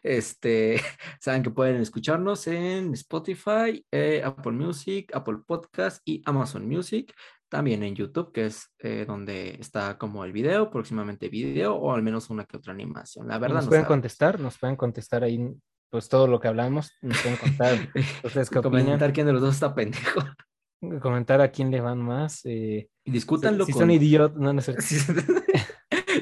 [0.03, 0.81] Este,
[1.19, 7.13] saben que pueden escucharnos en Spotify, eh, Apple Music, Apple Podcast y Amazon Music.
[7.49, 12.03] También en YouTube, que es eh, donde está como el video, próximamente video, o al
[12.03, 13.27] menos una que otra animación.
[13.27, 15.55] La verdad, nos pueden contestar, nos pueden contestar ahí
[15.89, 16.91] pues todo lo que hablamos.
[17.01, 17.89] Nos pueden contar
[18.23, 20.21] ustedes qué Comentar quién de los dos está pendejo.
[21.01, 22.41] Comentar a quién le van más.
[22.45, 24.75] Eh, y discútanlo si, son idiotas, no, no sé.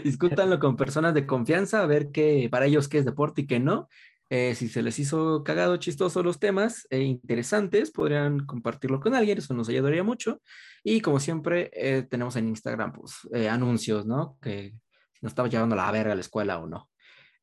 [0.07, 3.59] Discútanlo con personas de confianza, a ver qué para ellos qué es deporte y qué
[3.59, 3.87] no.
[4.29, 9.37] Eh, si se les hizo cagado, chistoso los temas e interesantes, podrían compartirlo con alguien,
[9.37, 10.41] eso nos ayudaría mucho.
[10.83, 14.37] Y como siempre, eh, tenemos en Instagram pues, anuncios, ¿no?
[14.41, 14.73] Que
[15.21, 16.89] nos estaba llevando la verga a la escuela o no.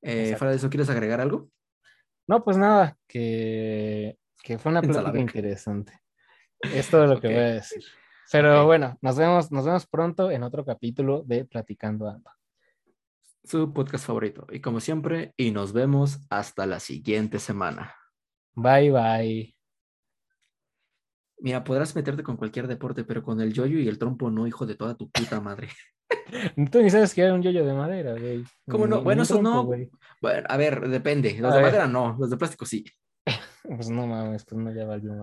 [0.03, 1.49] fuera de eso, ¿quieres agregar algo?
[2.27, 6.01] No, pues nada, que, que fue una plática interesante.
[6.61, 7.83] Es todo lo que voy a decir.
[8.33, 12.31] Pero bueno, nos vemos, nos vemos pronto en otro capítulo de Platicando Ando.
[13.45, 14.47] Su podcast favorito.
[14.51, 17.95] Y como siempre, y nos vemos hasta la siguiente semana.
[18.55, 19.57] Bye, bye.
[21.39, 24.67] Mira, podrás meterte con cualquier deporte, pero con el yoyo y el trompo no, hijo
[24.67, 25.69] de toda tu puta madre.
[26.71, 28.45] Tú ni sabes que era un yoyo de madera, güey.
[28.69, 29.03] ¿Cómo no?
[29.03, 29.65] bueno, eso no.
[29.65, 31.37] Bueno, a ver, depende.
[31.39, 32.85] Los de madera no, los de plástico sí.
[33.65, 35.23] pues no mames, pues no ya valió más.